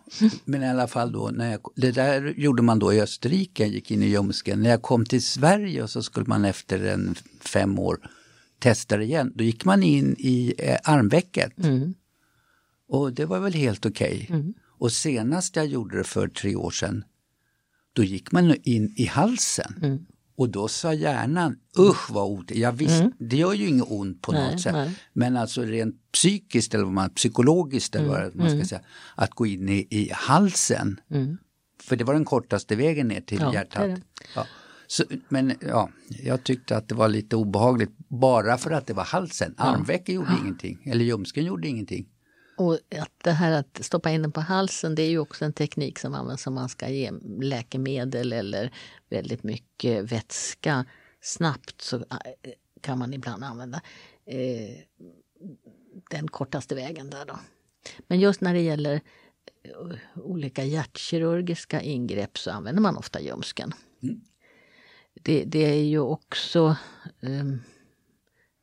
men 0.44 0.62
i 0.62 0.68
alla 0.68 0.86
fall 0.86 1.12
då, 1.12 1.30
när 1.34 1.50
jag, 1.50 1.60
det 1.76 1.90
där 1.90 2.34
gjorde 2.36 2.62
man 2.62 2.78
då 2.78 2.92
i 2.92 3.00
Österrike, 3.00 3.62
jag 3.62 3.72
gick 3.72 3.90
in 3.90 4.02
i 4.02 4.06
ljumsken. 4.06 4.62
När 4.62 4.70
jag 4.70 4.82
kom 4.82 5.06
till 5.06 5.22
Sverige 5.24 5.82
och 5.82 5.90
så 5.90 6.02
skulle 6.02 6.26
man 6.26 6.44
efter 6.44 6.84
en 6.84 7.14
fem 7.40 7.78
år 7.78 7.98
testa 8.58 8.96
det 8.96 9.04
igen, 9.04 9.32
då 9.34 9.44
gick 9.44 9.64
man 9.64 9.82
in 9.82 10.16
i 10.18 10.54
eh, 10.58 10.76
armvecket. 10.84 11.64
Mm. 11.64 11.94
Och 12.88 13.12
det 13.12 13.24
var 13.24 13.40
väl 13.40 13.54
helt 13.54 13.86
okej. 13.86 14.20
Okay. 14.24 14.36
Mm. 14.40 14.54
Och 14.78 14.92
senast 14.92 15.56
jag 15.56 15.66
gjorde 15.66 15.98
det 15.98 16.04
för 16.04 16.28
tre 16.28 16.56
år 16.56 16.70
sedan, 16.70 17.04
då 17.92 18.04
gick 18.04 18.32
man 18.32 18.56
in 18.62 18.94
i 18.96 19.06
halsen. 19.06 19.74
Mm. 19.82 20.06
Och 20.36 20.48
då 20.48 20.68
sa 20.68 20.94
hjärnan, 20.94 21.56
usch 21.78 22.10
vad 22.10 22.30
ont, 22.30 22.50
jag 22.50 22.72
visst, 22.72 23.00
mm. 23.00 23.12
det 23.18 23.36
gör 23.36 23.52
ju 23.52 23.68
inget 23.68 23.90
ont 23.90 24.22
på 24.22 24.32
nej, 24.32 24.50
något 24.50 24.60
sätt. 24.60 24.72
Nej. 24.72 24.90
Men 25.12 25.36
alltså 25.36 25.62
rent 25.62 26.12
psykiskt 26.12 26.74
eller 26.74 26.84
vad 26.84 26.92
man, 26.92 27.10
psykologiskt 27.10 27.94
eller 27.94 28.08
vad 28.08 28.18
mm. 28.18 28.32
man 28.34 28.46
ska 28.46 28.54
mm. 28.54 28.66
säga, 28.66 28.80
att 29.14 29.30
gå 29.30 29.46
in 29.46 29.68
i, 29.68 29.86
i 29.90 30.10
halsen. 30.12 31.00
Mm. 31.10 31.38
För 31.82 31.96
det 31.96 32.04
var 32.04 32.14
den 32.14 32.24
kortaste 32.24 32.76
vägen 32.76 33.08
ner 33.08 33.20
till 33.20 33.40
ja, 33.40 33.52
hjärtat. 33.52 33.82
Det 33.82 33.88
det. 33.88 34.02
Ja. 34.34 34.46
Så, 34.86 35.04
men 35.28 35.54
ja, 35.60 35.90
jag 36.08 36.44
tyckte 36.44 36.76
att 36.76 36.88
det 36.88 36.94
var 36.94 37.08
lite 37.08 37.36
obehagligt 37.36 37.98
bara 38.08 38.58
för 38.58 38.70
att 38.70 38.86
det 38.86 38.94
var 38.94 39.04
halsen. 39.04 39.54
Ja. 39.58 39.64
Armvecken 39.64 40.14
gjorde 40.14 40.32
ingenting, 40.42 40.78
eller 40.84 41.04
ljumsken 41.04 41.44
gjorde 41.44 41.68
ingenting. 41.68 42.06
Och 42.56 42.74
att 42.74 43.12
det 43.24 43.32
här 43.32 43.52
att 43.52 43.84
stoppa 43.84 44.10
in 44.10 44.22
den 44.22 44.32
på 44.32 44.40
halsen 44.40 44.94
det 44.94 45.02
är 45.02 45.10
ju 45.10 45.18
också 45.18 45.44
en 45.44 45.52
teknik 45.52 45.98
som 45.98 46.14
används 46.14 46.46
om 46.46 46.54
man 46.54 46.68
ska 46.68 46.88
ge 46.88 47.10
läkemedel 47.40 48.32
eller 48.32 48.72
väldigt 49.08 49.42
mycket 49.42 50.12
vätska 50.12 50.84
snabbt 51.20 51.82
så 51.82 51.96
äh, 51.96 52.52
kan 52.80 52.98
man 52.98 53.14
ibland 53.14 53.44
använda 53.44 53.80
eh, 54.26 54.78
den 56.10 56.28
kortaste 56.28 56.74
vägen 56.74 57.10
där 57.10 57.24
då. 57.24 57.38
Men 58.06 58.20
just 58.20 58.40
när 58.40 58.54
det 58.54 58.60
gäller 58.60 59.00
eh, 59.62 59.96
olika 60.14 60.64
hjärtkirurgiska 60.64 61.80
ingrepp 61.80 62.38
så 62.38 62.50
använder 62.50 62.82
man 62.82 62.96
ofta 62.96 63.20
ljumsken. 63.20 63.72
Mm. 64.02 64.20
Det, 65.22 65.44
det, 65.44 65.64
är 65.64 65.84
ju 65.84 65.98
också 65.98 66.76
um, 67.20 67.62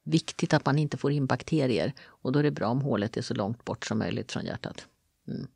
viktigt 0.04 0.54
att 0.54 0.66
man 0.66 0.78
inte 0.78 0.98
får 0.98 1.12
in 1.12 1.26
bakterier 1.26 1.94
och 2.04 2.32
då 2.32 2.40
är 2.40 2.44
det 2.44 2.52
bra 2.52 2.68
om 2.68 2.82
hålet 2.82 3.18
är 3.18 3.22
så 3.22 3.34
långt 3.34 3.66
bort 3.66 3.86
som 3.86 4.00
möjligt 4.00 4.32
från 4.32 4.46
hjärtat. 4.46 4.88
Mm. 5.28 5.48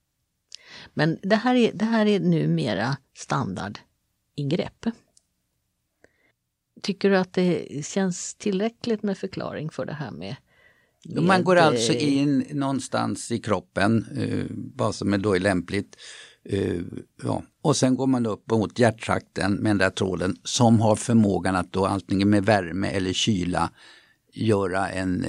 Men 0.94 1.20
det 1.22 1.36
här, 1.36 1.56
är, 1.56 1.74
det 1.74 1.86
här 1.86 2.06
är 2.06 2.20
numera 2.20 2.98
standardingrepp. 3.14 4.86
Tycker 6.82 7.10
du 7.10 7.18
att 7.18 7.34
det 7.34 7.86
känns 7.86 8.36
tillräckligt 8.36 9.04
med 9.04 9.18
förklaring 9.18 9.70
för 9.70 9.86
det 9.86 9.94
här 9.94 10.12
med 10.12 10.36
Man 11.22 11.44
går 11.44 11.56
alltså 11.56 11.94
eh, 11.94 12.18
in 12.18 12.46
någonstans 12.52 13.32
i 13.32 13.40
kroppen, 13.40 14.06
eh, 14.18 14.46
vad 14.76 14.96
som 14.96 15.14
är 15.14 15.18
då 15.18 15.36
är 15.36 15.40
lämpligt. 15.40 15.96
Eh, 16.50 16.82
ja. 17.24 17.44
Och 17.62 17.76
sen 17.76 17.96
går 17.96 18.08
man 18.08 18.26
upp 18.26 18.52
mot 18.52 18.80
hjärttrakten 18.80 19.54
med 19.54 19.70
den 19.70 19.78
där 19.78 19.90
tråden 19.90 20.38
som 20.44 20.80
har 20.80 20.96
förmågan 20.96 21.56
att 21.56 21.74
då 21.74 21.86
antingen 21.86 22.30
med 22.30 22.46
värme 22.46 22.88
eller 22.88 23.14
kyla 23.14 23.72
göra 24.36 24.90
en, 24.90 25.26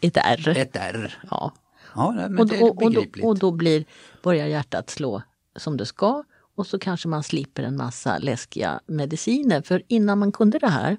Ett 0.00 0.16
R. 0.16 0.48
ett 0.56 0.76
R. 0.76 1.18
Ja. 1.30 1.52
Ja, 1.94 2.12
men 2.12 2.38
Och, 2.38 2.46
det 2.48 2.58
då- 2.58 2.66
är 2.66 2.70
och, 2.70 2.82
och, 2.82 2.92
då, 2.92 3.04
och 3.28 3.38
då 3.38 3.50
blir, 3.52 3.84
börjar 4.22 4.46
hjärtat 4.46 4.90
slå 4.90 5.22
som 5.56 5.76
det 5.76 5.86
ska 5.86 6.24
och 6.56 6.66
så 6.66 6.78
kanske 6.78 7.08
man 7.08 7.22
slipper 7.22 7.62
en 7.62 7.76
massa 7.76 8.18
läskiga 8.18 8.80
mediciner. 8.86 9.62
För 9.62 9.82
innan 9.88 10.18
man 10.18 10.32
kunde 10.32 10.58
det 10.58 10.68
här 10.68 10.96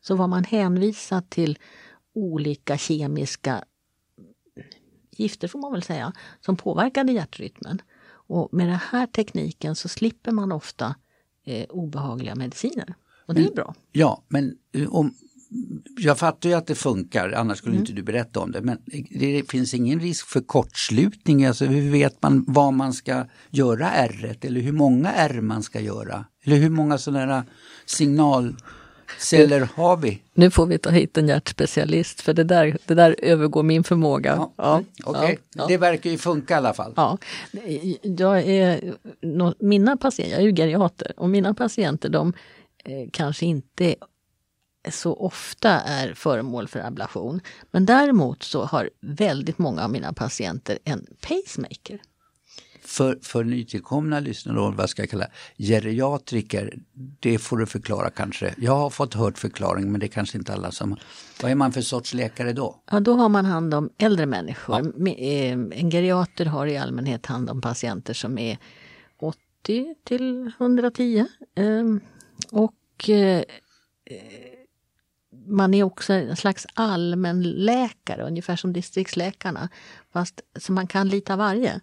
så 0.00 0.14
var 0.16 0.26
man 0.26 0.44
hänvisad 0.44 1.30
till 1.30 1.58
olika 2.14 2.78
kemiska 2.78 3.64
gifter 5.10 5.48
får 5.48 5.58
man 5.58 5.72
väl 5.72 5.82
säga, 5.82 6.12
som 6.40 6.56
påverkade 6.56 7.12
hjärtrytmen. 7.12 7.82
Och 8.10 8.48
med 8.52 8.66
den 8.68 8.78
här 8.90 9.06
tekniken 9.06 9.76
så 9.76 9.88
slipper 9.88 10.32
man 10.32 10.52
ofta 10.52 10.94
eh, 11.44 11.64
obehagliga 11.68 12.34
mediciner. 12.34 12.94
Och 13.26 13.34
det 13.34 13.46
är 13.46 13.50
bra. 13.54 13.74
Ja, 13.92 14.22
men 14.28 14.56
eh, 14.72 14.94
om, 14.94 15.14
jag 15.98 16.18
fattar 16.18 16.48
ju 16.48 16.54
att 16.54 16.66
det 16.66 16.74
funkar, 16.74 17.28
annars 17.32 17.42
Mm. 17.44 17.56
skulle 17.56 17.76
inte 17.76 17.92
du 17.92 18.02
berätta 18.02 18.40
om 18.40 18.52
det. 18.52 18.60
Men 18.62 18.78
det 19.10 19.50
finns 19.50 19.74
ingen 19.74 20.00
risk 20.00 20.26
för 20.26 20.40
kortslutning, 20.40 21.44
alltså 21.44 21.64
hur 21.64 21.90
vet 21.90 22.22
man 22.22 22.44
vad 22.48 22.72
man 22.74 22.92
ska 22.92 23.24
göra 23.50 23.90
R 23.90 24.36
eller 24.40 24.60
hur 24.60 24.72
många 24.72 25.12
R 25.12 25.40
man 25.40 25.62
ska 25.62 25.80
göra? 25.80 26.24
Eller 26.44 26.56
hur 26.56 26.70
många 26.70 26.98
sådana 26.98 27.34
här 27.34 27.42
signalceller 27.86 29.68
har 29.74 29.96
vi? 29.96 30.22
Nu 30.34 30.50
får 30.50 30.66
vi 30.66 30.78
ta 30.78 30.90
hit 30.90 31.18
en 31.18 31.28
hjärtspecialist 31.28 32.20
för 32.20 32.34
det 32.34 32.44
där, 32.44 32.78
det 32.86 32.94
där 32.94 33.16
övergår 33.18 33.62
min 33.62 33.84
förmåga. 33.84 34.34
Ja, 34.36 34.52
Ja, 34.56 34.82
Okej, 35.04 35.38
ja, 35.54 35.66
det 35.68 35.76
verkar 35.76 36.10
ju 36.10 36.18
funka 36.18 36.54
i 36.54 36.56
alla 36.56 36.74
fall. 36.74 36.92
Ja, 36.96 37.18
jag 38.02 38.38
är, 38.42 38.94
mina 39.64 39.96
patienter, 39.96 40.32
jag 40.32 40.40
är 40.42 40.46
ju 40.46 40.54
geriater 40.56 41.12
och 41.16 41.30
mina 41.30 41.54
patienter 41.54 42.08
de 42.08 42.32
eh, 42.84 43.08
kanske 43.12 43.46
inte 43.46 43.94
så 44.90 45.14
ofta 45.14 45.70
är 45.70 46.14
föremål 46.14 46.68
för 46.68 46.80
ablation. 46.80 47.40
Men 47.70 47.86
däremot 47.86 48.42
så 48.42 48.64
har 48.64 48.90
väldigt 49.00 49.58
många 49.58 49.84
av 49.84 49.90
mina 49.90 50.12
patienter 50.12 50.78
en 50.84 51.06
pacemaker. 51.20 52.00
För, 52.82 53.18
för 53.22 53.44
nytillkomna 53.44 54.20
lyssnare, 54.20 54.74
vad 54.76 54.90
ska 54.90 55.02
jag 55.02 55.10
kalla 55.10 55.26
geriatriker, 55.58 56.78
det 57.20 57.38
får 57.38 57.56
du 57.56 57.66
förklara 57.66 58.10
kanske. 58.10 58.54
Jag 58.58 58.76
har 58.76 58.90
fått 58.90 59.14
hört 59.14 59.38
förklaring 59.38 59.90
men 59.92 60.00
det 60.00 60.06
är 60.06 60.08
kanske 60.08 60.38
inte 60.38 60.52
alla 60.52 60.72
som... 60.72 60.96
Vad 61.42 61.50
är 61.50 61.54
man 61.54 61.72
för 61.72 61.80
sorts 61.80 62.14
läkare 62.14 62.52
då? 62.52 62.82
Ja, 62.90 63.00
då 63.00 63.14
har 63.14 63.28
man 63.28 63.44
hand 63.44 63.74
om 63.74 63.90
äldre 63.98 64.26
människor. 64.26 64.74
Me- 64.80 65.16
eh, 65.18 65.80
En 65.80 65.90
geriater 65.90 66.44
har 66.44 66.66
i 66.66 66.76
allmänhet 66.78 67.26
hand 67.26 67.50
om 67.50 67.60
patienter 67.60 68.14
som 68.14 68.38
är 68.38 68.58
80 69.20 69.94
till 70.04 70.52
110. 70.58 71.26
Ehm, 71.56 72.00
Och 72.50 73.08
eh, 73.10 73.42
man 75.46 75.74
är 75.74 75.82
också 75.82 76.12
en 76.12 76.36
slags 76.36 76.66
allmänläkare, 76.74 78.26
ungefär 78.26 78.56
som 78.56 78.72
distriktsläkarna. 78.72 79.68
Fast 80.12 80.40
så 80.56 80.72
man 80.72 80.86
kan 80.86 81.08
lite 81.08 81.32
av 81.32 81.38
varje. 81.38 81.80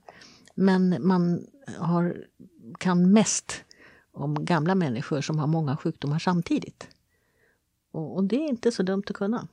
Men 0.55 1.07
man 1.07 1.47
har, 1.77 2.25
kan 2.79 3.13
mest 3.13 3.63
om 4.11 4.45
gamla 4.45 4.75
människor 4.75 5.21
som 5.21 5.39
har 5.39 5.47
många 5.47 5.77
sjukdomar 5.77 6.19
samtidigt. 6.19 6.87
Och, 7.91 8.15
och 8.15 8.23
det 8.23 8.35
är 8.35 8.49
inte 8.49 8.71
så 8.71 8.83
dumt 8.83 9.03
att 9.07 9.15
kunna. 9.15 9.47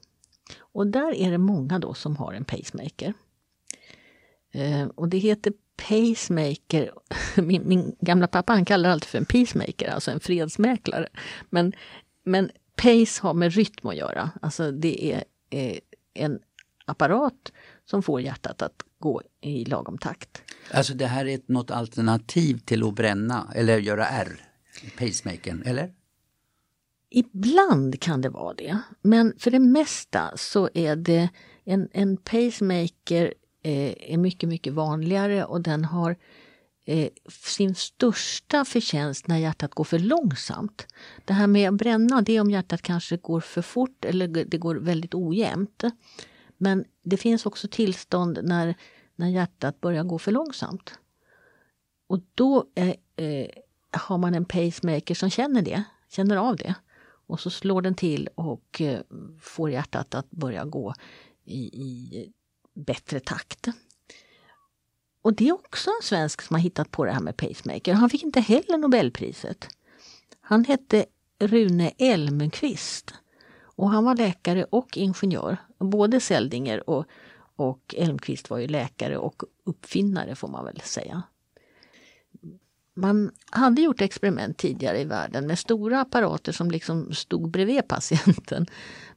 Och 0.59 0.87
där 0.87 1.15
är 1.15 1.31
det 1.31 1.39
många 1.39 1.79
då 1.79 1.95
som 1.95 2.17
har 2.17 2.33
en 2.33 2.45
pacemaker. 2.45 3.15
Eh, 4.53 4.87
och 4.87 5.09
det 5.09 5.19
heter 5.19 5.53
pacemaker. 5.77 6.93
Min, 7.43 7.69
min 7.69 7.97
gamla 8.01 8.27
pappa 8.27 8.53
han 8.53 8.65
kallar 8.65 8.89
det 8.89 8.93
alltid 8.93 9.09
för 9.09 9.19
en 9.19 9.25
peacemaker, 9.25 9.89
alltså 9.89 10.11
en 10.11 10.21
fredsmäklare. 10.21 11.09
Men, 11.51 11.73
men 12.25 12.51
pace 12.83 13.23
har 13.23 13.35
med 13.35 13.53
rytm 13.53 13.89
att 13.89 13.97
göra. 13.97 14.31
Alltså 14.43 14.71
det 14.73 15.13
är 15.13 15.25
eh, 15.51 15.79
en 16.15 16.39
apparat 16.85 17.53
som 17.85 18.03
får 18.03 18.21
hjärtat 18.21 18.63
att 18.63 18.83
gå 18.99 19.23
i 19.41 19.65
lagom 19.65 19.99
takt. 19.99 20.43
Alltså 20.71 20.95
det 20.95 21.07
här 21.07 21.27
är 21.27 21.35
ett, 21.35 21.49
något 21.49 21.71
alternativ 21.71 22.59
till 22.59 22.89
att 22.89 22.95
bränna 22.95 23.53
eller 23.55 23.79
göra 23.79 24.07
R, 24.07 24.41
pacemakern, 24.99 25.63
eller? 25.67 25.93
Ibland 27.11 28.01
kan 28.01 28.21
det 28.21 28.29
vara 28.29 28.55
det, 28.55 28.79
men 29.03 29.35
för 29.39 29.51
det 29.51 29.59
mesta 29.59 30.33
så 30.37 30.71
är 30.75 30.97
det 30.97 31.29
en, 31.65 31.89
en 31.93 32.17
pacemaker 32.17 33.35
eh, 33.63 34.13
är 34.13 34.17
mycket, 34.17 34.49
mycket 34.49 34.73
vanligare 34.73 35.45
och 35.45 35.61
den 35.61 35.85
har 35.85 36.17
eh, 36.85 37.09
sin 37.29 37.75
största 37.75 38.65
förtjänst 38.65 39.27
när 39.27 39.39
hjärtat 39.39 39.75
går 39.75 39.85
för 39.85 39.99
långsamt. 39.99 40.87
Det 41.25 41.33
här 41.33 41.47
med 41.47 41.69
att 41.69 41.75
bränna, 41.75 42.23
det 42.23 42.37
är 42.37 42.41
om 42.41 42.51
hjärtat 42.51 42.83
kanske 42.83 43.17
går 43.17 43.41
för 43.41 43.63
fort 43.63 44.05
eller 44.05 44.29
det 44.29 44.59
går 44.59 44.75
väldigt 44.75 45.15
ojämnt. 45.15 45.85
Men 46.59 46.85
det 47.03 47.17
finns 47.17 47.47
också 47.47 47.69
tillstånd 47.69 48.39
när, 48.43 48.75
när 49.17 49.29
hjärtat 49.29 49.81
börjar 49.81 50.05
gå 50.05 50.19
för 50.19 50.33
långsamt. 50.33 50.99
Och 52.07 52.21
då 52.35 52.65
är, 52.75 52.97
eh, 53.17 53.47
har 53.91 54.19
man 54.19 54.35
en 54.35 54.45
pacemaker 54.45 55.15
som 55.15 55.31
känner 55.31 55.63
det, 55.63 55.85
känner 56.09 56.37
av 56.37 56.57
det. 56.57 56.75
Och 57.27 57.41
så 57.41 57.51
slår 57.51 57.83
den 57.83 57.95
till 57.95 58.29
och 58.35 58.81
eh, 58.81 59.01
får 59.41 59.71
hjärtat 59.71 60.15
att 60.15 60.31
börja 60.31 60.65
gå 60.65 60.95
i, 61.45 61.59
i 61.59 62.33
bättre 62.75 63.21
takt. 63.21 63.69
Och 65.23 65.35
det 65.35 65.49
är 65.49 65.53
också 65.53 65.91
en 65.91 66.03
svensk 66.03 66.43
som 66.43 66.55
har 66.55 66.61
hittat 66.61 66.91
på 66.91 67.05
det 67.05 67.13
här 67.13 67.21
med 67.21 67.37
pacemaker. 67.37 67.93
Han 67.93 68.11
fick 68.11 68.23
inte 68.23 68.41
heller 68.41 68.79
Nobelpriset. 68.79 69.69
Han 70.41 70.65
hette 70.65 71.07
Rune 71.39 71.93
Elmqvist. 71.99 73.15
Och 73.61 73.91
han 73.91 74.05
var 74.05 74.17
läkare 74.17 74.65
och 74.65 74.97
ingenjör. 74.97 75.57
Både 75.79 76.21
Seldinger 76.21 76.91
och, 76.91 77.07
och 77.57 77.95
Elmqvist 77.99 78.51
var 78.51 78.59
ju 78.59 78.67
läkare 78.67 79.19
och 79.19 79.43
uppfinnare 79.65 80.35
får 80.35 80.49
man 80.49 80.65
väl 80.65 80.81
säga. 80.81 81.23
Man 82.95 83.31
hade 83.51 83.83
gjort 83.83 84.01
experiment 84.01 84.59
tidigare 84.59 85.01
i 85.01 85.05
världen 85.05 85.47
med 85.47 85.59
stora 85.59 86.01
apparater 86.01 86.53
som 86.53 86.71
liksom 86.71 87.13
stod 87.13 87.51
bredvid 87.51 87.89
patienten. 87.89 88.67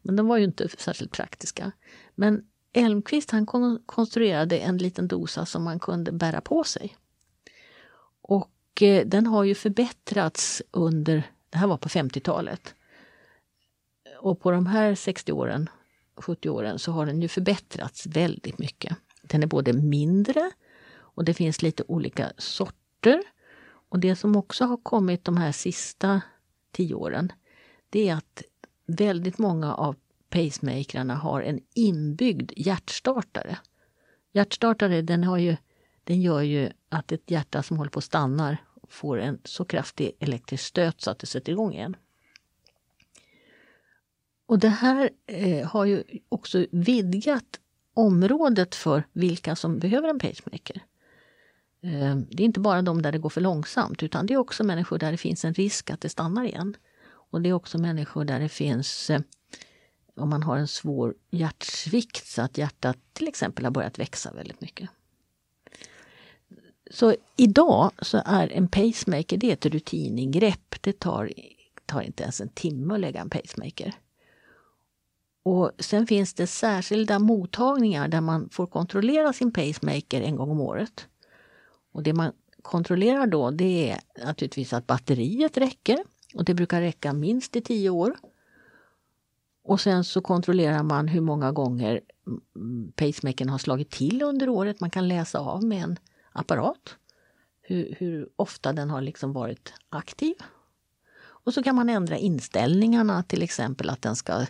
Men 0.02 0.16
de 0.16 0.28
var 0.28 0.38
ju 0.38 0.44
inte 0.44 0.68
särskilt 0.78 1.12
praktiska. 1.12 1.72
Men 2.16 2.44
Elmqvist 2.78 3.32
han 3.32 3.46
konstruerade 3.86 4.58
en 4.58 4.78
liten 4.78 5.08
dosa 5.08 5.46
som 5.46 5.64
man 5.64 5.80
kunde 5.80 6.12
bära 6.12 6.42
på 6.42 6.64
sig. 6.64 6.96
Och 8.22 8.82
eh, 8.82 9.06
den 9.06 9.28
har 9.28 9.44
ju 9.44 9.56
förbättrats 9.56 10.62
under, 10.72 11.24
det 11.50 11.58
här 11.58 11.68
var 11.68 11.78
på 11.78 11.90
50-talet. 11.90 12.76
Och 14.20 14.40
på 14.40 14.52
de 14.52 14.66
här 14.66 14.96
60 14.96 15.32
åren, 15.32 15.70
70 16.16 16.50
åren 16.50 16.80
så 16.80 16.92
har 16.92 17.06
den 17.06 17.22
ju 17.22 17.28
förbättrats 17.28 18.08
väldigt 18.08 18.60
mycket. 18.60 18.98
Den 19.22 19.44
är 19.44 19.48
både 19.48 19.74
mindre 19.74 20.52
och 20.98 21.26
det 21.26 21.34
finns 21.34 21.62
lite 21.62 21.84
olika 21.88 22.32
sorter. 22.38 23.22
Och 23.90 24.00
det 24.00 24.16
som 24.16 24.36
också 24.36 24.66
har 24.66 24.78
kommit 24.78 25.24
de 25.24 25.38
här 25.38 25.52
sista 25.52 26.22
tio 26.72 26.96
åren, 26.96 27.32
det 27.90 28.10
är 28.10 28.16
att 28.16 28.44
väldigt 28.86 29.38
många 29.38 29.74
av 29.74 29.96
pacemakrarna 30.36 31.16
har 31.16 31.42
en 31.42 31.60
inbyggd 31.74 32.52
hjärtstartare. 32.56 33.58
Hjärtstartare 34.34 35.02
den, 35.02 35.24
har 35.24 35.38
ju, 35.38 35.58
den 36.04 36.22
gör 36.22 36.42
ju 36.42 36.70
att 36.90 37.12
ett 37.12 37.32
hjärta 37.32 37.64
som 37.64 37.78
håller 37.78 37.92
på 37.92 38.00
att 38.00 38.04
stanna 38.04 38.58
får 38.90 39.20
en 39.20 39.40
så 39.44 39.66
kraftig 39.66 40.12
elektrisk 40.20 40.64
stöt 40.64 41.02
så 41.02 41.12
att 41.12 41.20
det 41.20 41.28
sätter 41.28 41.52
igång 41.52 41.74
igen. 41.74 41.96
Och 44.46 44.60
det 44.60 44.70
här 44.70 45.10
eh, 45.26 45.68
har 45.68 45.86
ju 45.86 46.04
också 46.30 46.66
vidgat 46.72 47.60
området 47.94 48.76
för 48.76 49.04
vilka 49.14 49.56
som 49.56 49.80
behöver 49.80 50.10
en 50.10 50.20
pacemaker. 50.20 50.82
Eh, 51.82 52.16
det 52.16 52.44
är 52.44 52.46
inte 52.46 52.60
bara 52.60 52.82
de 52.82 53.02
där 53.02 53.12
det 53.12 53.18
går 53.18 53.30
för 53.30 53.42
långsamt 53.42 54.04
utan 54.04 54.26
det 54.26 54.34
är 54.34 54.38
också 54.38 54.64
människor 54.64 54.98
där 54.98 55.12
det 55.12 55.18
finns 55.18 55.46
en 55.46 55.54
risk 55.54 55.90
att 55.90 56.02
det 56.02 56.10
stannar 56.10 56.44
igen. 56.46 56.76
Och 57.32 57.42
det 57.42 57.50
är 57.50 57.54
också 57.54 57.78
människor 57.78 58.26
där 58.26 58.40
det 58.40 58.50
finns 58.50 59.10
eh, 59.10 59.22
om 60.16 60.30
man 60.30 60.44
har 60.44 60.58
en 60.58 60.68
svår 60.68 61.16
hjärtsvikt 61.32 62.28
så 62.28 62.42
att 62.42 62.58
hjärtat 62.58 62.98
till 63.14 63.28
exempel 63.28 63.66
har 63.66 63.72
börjat 63.72 64.00
växa 64.00 64.34
väldigt 64.34 64.62
mycket. 64.62 64.90
Så 66.92 67.16
idag 67.36 67.92
så 68.02 68.22
är 68.26 68.48
en 68.48 68.68
pacemaker 68.68 69.38
det 69.38 69.50
är 69.50 69.54
ett 69.54 69.66
rutiningrepp. 69.66 70.76
Det 70.82 71.00
tar, 71.00 71.32
tar 71.86 72.02
inte 72.02 72.24
ens 72.24 72.42
en 72.42 72.50
timme 72.50 72.94
att 72.94 73.00
lägga 73.00 73.22
en 73.22 73.30
pacemaker. 73.30 73.94
Och 75.44 75.72
sen 75.80 76.08
finns 76.08 76.34
det 76.34 76.48
särskilda 76.48 77.20
mottagningar 77.20 78.08
där 78.08 78.22
man 78.22 78.50
får 78.50 78.68
kontrollera 78.68 79.34
sin 79.34 79.52
pacemaker 79.52 80.22
en 80.22 80.36
gång 80.36 80.52
om 80.52 80.62
året. 80.62 81.08
Och 81.92 82.04
det 82.04 82.14
man 82.14 82.32
kontrollerar 82.62 83.28
då 83.28 83.52
det 83.52 83.92
är 83.92 84.26
naturligtvis 84.26 84.74
att 84.74 84.88
batteriet 84.88 85.58
räcker 85.58 85.98
och 86.36 86.46
det 86.46 86.54
brukar 86.54 86.82
räcka 86.82 87.14
minst 87.14 87.56
i 87.56 87.62
tio 87.62 87.90
år. 87.90 88.16
Och 89.66 89.82
sen 89.82 90.04
så 90.04 90.22
kontrollerar 90.22 90.84
man 90.84 91.08
hur 91.08 91.22
många 91.22 91.52
gånger 91.52 92.02
pacemakern 92.96 93.50
har 93.50 93.58
slagit 93.58 93.92
till 93.92 94.22
under 94.22 94.50
året. 94.50 94.80
Man 94.80 94.90
kan 94.90 95.08
läsa 95.08 95.40
av 95.40 95.64
med 95.64 95.84
en 95.84 96.00
apparat 96.32 96.96
hur, 97.62 97.96
hur 98.00 98.30
ofta 98.36 98.74
den 98.74 98.90
har 98.90 99.02
liksom 99.02 99.34
varit 99.34 99.74
aktiv. 99.90 100.36
Och 101.18 101.54
så 101.54 101.64
kan 101.64 101.76
man 101.76 101.90
ändra 101.90 102.18
inställningarna, 102.18 103.24
till 103.24 103.44
exempel 103.44 103.90
att 103.90 104.02
den 104.02 104.16
ska 104.16 104.46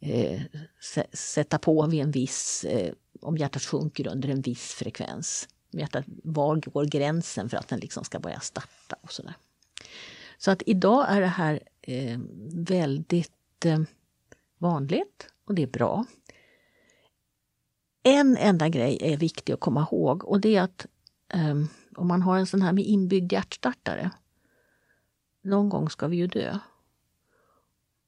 eh, 0.00 0.40
sätta 1.12 1.58
på 1.58 1.86
vid 1.86 2.02
en 2.02 2.10
viss, 2.10 2.64
eh, 2.64 2.92
om 3.20 3.36
hjärtat 3.36 3.62
sjunker 3.62 4.08
under 4.08 4.28
en 4.28 4.40
viss 4.40 4.74
frekvens. 4.74 5.48
Hjärtat, 5.70 6.04
var 6.24 6.56
går 6.56 6.84
gränsen 6.84 7.48
för 7.48 7.56
att 7.56 7.68
den 7.68 7.80
liksom 7.80 8.04
ska 8.04 8.18
börja 8.18 8.40
starta 8.40 8.96
och 9.02 9.12
sådär. 9.12 9.34
Så 10.38 10.50
att 10.50 10.62
idag 10.66 11.06
är 11.08 11.20
det 11.20 11.26
här 11.26 11.60
eh, 11.82 12.18
väldigt 12.52 13.64
eh, 13.64 13.80
vanligt 14.64 15.28
och 15.44 15.54
det 15.54 15.62
är 15.62 15.66
bra. 15.66 16.04
En 18.02 18.36
enda 18.36 18.68
grej 18.68 18.98
är 19.00 19.16
viktig 19.16 19.52
att 19.52 19.60
komma 19.60 19.80
ihåg 19.92 20.24
och 20.24 20.40
det 20.40 20.56
är 20.56 20.62
att 20.62 20.86
um, 21.34 21.68
om 21.96 22.08
man 22.08 22.22
har 22.22 22.38
en 22.38 22.46
sån 22.46 22.62
här 22.62 22.72
med 22.72 22.84
inbyggd 22.84 23.32
hjärtstartare, 23.32 24.10
någon 25.42 25.68
gång 25.68 25.90
ska 25.90 26.06
vi 26.06 26.16
ju 26.16 26.26
dö. 26.26 26.58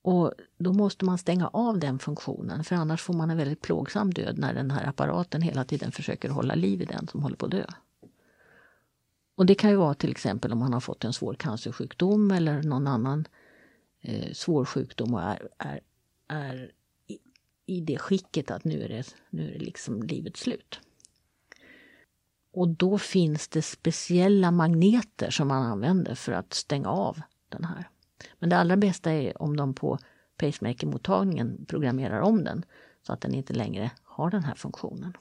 Och 0.03 0.33
då 0.59 0.73
måste 0.73 1.05
man 1.05 1.19
stänga 1.19 1.49
av 1.49 1.79
den 1.79 1.99
funktionen 1.99 2.65
för 2.65 2.77
annars 2.77 3.03
får 3.03 3.15
man 3.15 3.31
en 3.31 3.37
väldigt 3.37 3.61
plågsam 3.61 4.15
död 4.15 4.39
när 4.39 4.55
den 4.55 4.71
här 4.71 4.87
apparaten 4.89 5.43
hela 5.43 5.65
tiden 5.65 5.93
försöker 5.93 6.29
hålla 6.29 6.55
liv 6.55 6.83
i 6.83 6.85
den 6.85 7.09
som 7.09 7.23
håller 7.23 7.37
på 7.37 7.47
att 7.47 7.53
dö. 7.53 7.67
Och 9.37 9.47
det 9.47 9.55
kan 9.55 9.71
ju 9.71 9.77
vara 9.77 9.95
till 9.95 10.11
exempel 10.11 10.53
om 10.53 10.59
man 10.59 10.73
har 10.73 10.81
fått 10.81 11.05
en 11.05 11.13
svår 11.13 11.35
cancersjukdom 11.35 12.31
eller 12.31 12.63
någon 12.63 12.87
annan 12.87 13.29
eh, 14.01 14.33
svår 14.33 14.65
sjukdom 14.65 15.15
och 15.15 15.23
är, 15.23 15.49
är, 15.59 15.81
är 16.29 16.73
i, 17.07 17.19
i 17.67 17.81
det 17.81 17.99
skicket 17.99 18.51
att 18.51 18.65
nu 18.65 18.83
är 18.83 18.89
det, 18.89 19.15
nu 19.31 19.49
är 19.49 19.53
det 19.53 19.65
liksom 19.65 20.03
livets 20.03 20.41
slut. 20.41 20.81
Och 22.53 22.69
då 22.69 22.99
finns 22.99 23.49
det 23.49 23.63
speciella 23.63 24.51
magneter 24.51 25.31
som 25.31 25.49
man 25.49 25.63
använder 25.63 26.15
för 26.15 26.33
att 26.33 26.55
stänga 26.55 26.89
av 26.89 27.21
den 27.49 27.65
här. 27.65 27.89
Men 28.39 28.51
det 28.51 28.57
allra 28.57 28.77
bästa 28.77 29.13
är 29.13 29.43
om 29.43 29.57
de 29.57 29.75
på 29.75 29.99
pacemaker-mottagningen 30.37 31.67
programmerar 31.67 32.21
om 32.21 32.45
den 32.45 32.65
så 33.07 33.13
att 33.13 33.21
den 33.21 33.35
inte 33.35 33.53
längre 33.53 33.91
har 34.03 34.31
den 34.31 34.45
här 34.45 34.55
funktionen. 34.55 35.13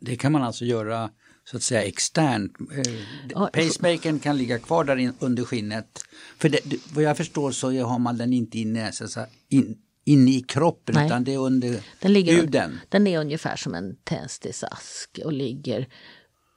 Det 0.00 0.16
kan 0.16 0.32
man 0.32 0.42
alltså 0.42 0.64
göra 0.64 1.10
så 1.44 1.56
att 1.56 1.62
säga 1.62 1.82
externt. 1.82 2.52
Eh, 3.34 3.46
pacemakern 3.46 4.18
kan 4.18 4.36
ligga 4.36 4.58
kvar 4.58 4.84
där 4.84 5.12
under 5.18 5.44
skinnet. 5.44 6.00
För 6.38 6.48
det, 6.48 6.60
vad 6.94 7.04
jag 7.04 7.16
förstår 7.16 7.50
så 7.50 7.82
har 7.82 7.98
man 7.98 8.16
den 8.16 8.32
inte 8.32 8.58
inne, 8.58 8.92
så 8.92 9.26
in, 9.48 9.78
inne 10.08 10.30
i 10.30 10.40
kroppen 10.40 10.94
Nej. 10.94 11.06
utan 11.06 11.24
det 11.24 11.34
är 11.34 11.38
under 11.38 11.80
den 11.98 12.12
ligger, 12.12 12.36
huden. 12.36 12.80
Den 12.88 13.06
är 13.06 13.18
ungefär 13.18 13.56
som 13.56 13.74
en 13.74 13.96
tändsticksask 14.04 15.20
och 15.24 15.32
ligger 15.32 15.88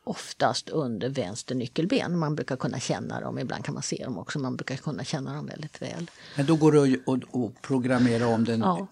oftast 0.04 0.70
under 0.70 1.10
vänster 1.10 1.56
nyckelben. 1.56 2.20
Man 2.20 2.36
brukar 2.36 2.56
kunna 2.56 2.80
känna 2.80 3.22
dem, 3.22 3.40
ibland 3.40 3.66
kan 3.66 3.74
man 3.74 3.84
se 3.84 4.04
dem 4.04 4.18
också, 4.18 4.40
man 4.40 4.56
brukar 4.56 4.76
kunna 4.76 5.04
känna 5.04 5.34
dem 5.36 5.46
väldigt 5.46 5.82
väl. 5.82 6.12
Men 6.38 6.46
då 6.46 6.56
går 6.56 6.72
det 6.72 7.12
att, 7.12 7.62
programmera 7.62 8.28
om 8.28 8.44
den 8.44 8.60
ja. 8.60 8.88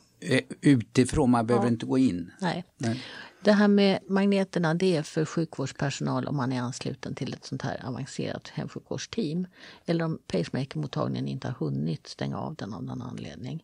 utifrån, 0.62 1.30
man 1.30 1.48
behöver 1.48 1.66
ja. 1.66 1.72
inte 1.72 1.86
gå 1.86 1.98
in? 1.98 2.32
Nej. 2.40 2.64
Nej. 2.78 3.04
Det 3.42 3.52
här 3.52 3.68
med 3.68 4.00
magneterna 4.08 4.74
det 4.74 4.96
är 4.96 5.04
för 5.04 5.26
sjukvårdspersonal 5.26 6.28
om 6.28 6.36
man 6.36 6.52
är 6.52 6.62
ansluten 6.62 7.16
till 7.16 7.34
ett 7.34 7.46
sånt 7.46 7.62
här 7.62 7.86
avancerat 7.86 8.48
hemsjukvårdsteam. 8.48 9.48
Eller 9.86 10.06
om 10.06 10.20
pacemaker-mottagningen 10.28 11.28
inte 11.28 11.48
har 11.48 11.56
hunnit 11.68 12.08
stänga 12.08 12.38
av 12.38 12.56
den 12.56 12.74
av 12.74 12.84
någon 12.84 13.02
anledning. 13.02 13.64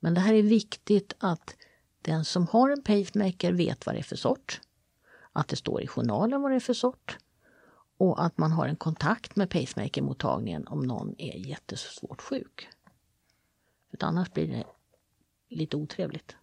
Men 0.00 0.14
det 0.14 0.20
här 0.20 0.34
är 0.34 0.42
viktigt 0.42 1.14
att 1.18 1.56
den 2.02 2.24
som 2.24 2.46
har 2.46 2.70
en 2.70 2.82
pacemaker 2.82 3.52
vet 3.52 3.86
vad 3.86 3.94
det 3.94 3.98
är 3.98 4.02
för 4.02 4.16
sort 4.16 4.60
att 5.32 5.48
det 5.48 5.56
står 5.56 5.82
i 5.82 5.86
journalen 5.86 6.42
vad 6.42 6.50
det 6.50 6.56
är 6.56 6.60
för 6.60 6.74
sort 6.74 7.18
och 7.96 8.24
att 8.24 8.38
man 8.38 8.52
har 8.52 8.68
en 8.68 8.76
kontakt 8.76 9.36
med 9.36 9.50
pacemakermottagningen 9.50 10.66
om 10.66 10.82
någon 10.82 11.14
är 11.18 11.36
jättesvårt 11.48 12.22
sjuk. 12.22 12.68
För 13.90 14.06
annars 14.06 14.32
blir 14.32 14.46
det 14.46 14.64
lite 15.48 15.76
otrevligt. 15.76 16.36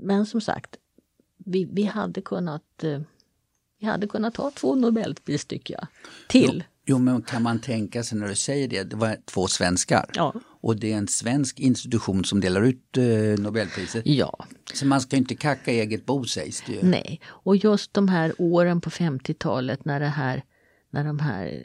Men 0.00 0.26
som 0.26 0.40
sagt, 0.40 0.76
vi, 1.36 1.64
vi, 1.64 1.82
hade 1.82 2.20
kunnat 2.20 2.84
eh, 2.84 3.00
vi 3.78 3.86
hade 3.86 4.06
kunnat 4.06 4.36
ha 4.36 4.50
två 4.50 4.74
Nobelpris 4.74 5.44
tycker 5.44 5.74
jag, 5.74 5.86
till. 6.28 6.64
Jo, 6.86 6.98
men 6.98 7.22
kan 7.22 7.42
man 7.42 7.58
tänka 7.58 8.02
sig 8.02 8.18
när 8.18 8.28
du 8.28 8.34
säger 8.34 8.68
det, 8.68 8.82
det 8.82 8.96
var 8.96 9.16
två 9.24 9.48
svenskar. 9.48 10.10
Ja. 10.14 10.34
Och 10.60 10.76
det 10.76 10.92
är 10.92 10.96
en 10.96 11.08
svensk 11.08 11.60
institution 11.60 12.24
som 12.24 12.40
delar 12.40 12.62
ut 12.62 12.96
eh, 12.96 13.42
Nobelpriset. 13.42 14.06
Ja. 14.06 14.46
Så 14.74 14.86
man 14.86 15.00
ska 15.00 15.16
inte 15.16 15.34
kacka 15.34 15.70
eget 15.70 16.06
bo 16.06 16.24
sägs 16.24 16.62
det 16.66 16.72
ju. 16.72 16.82
Nej, 16.82 17.20
och 17.26 17.56
just 17.56 17.94
de 17.94 18.08
här 18.08 18.32
åren 18.38 18.80
på 18.80 18.90
50-talet 18.90 19.84
när 19.84 20.00
det 20.00 20.06
här, 20.06 20.44
när 20.90 21.04
de 21.04 21.18
här 21.18 21.62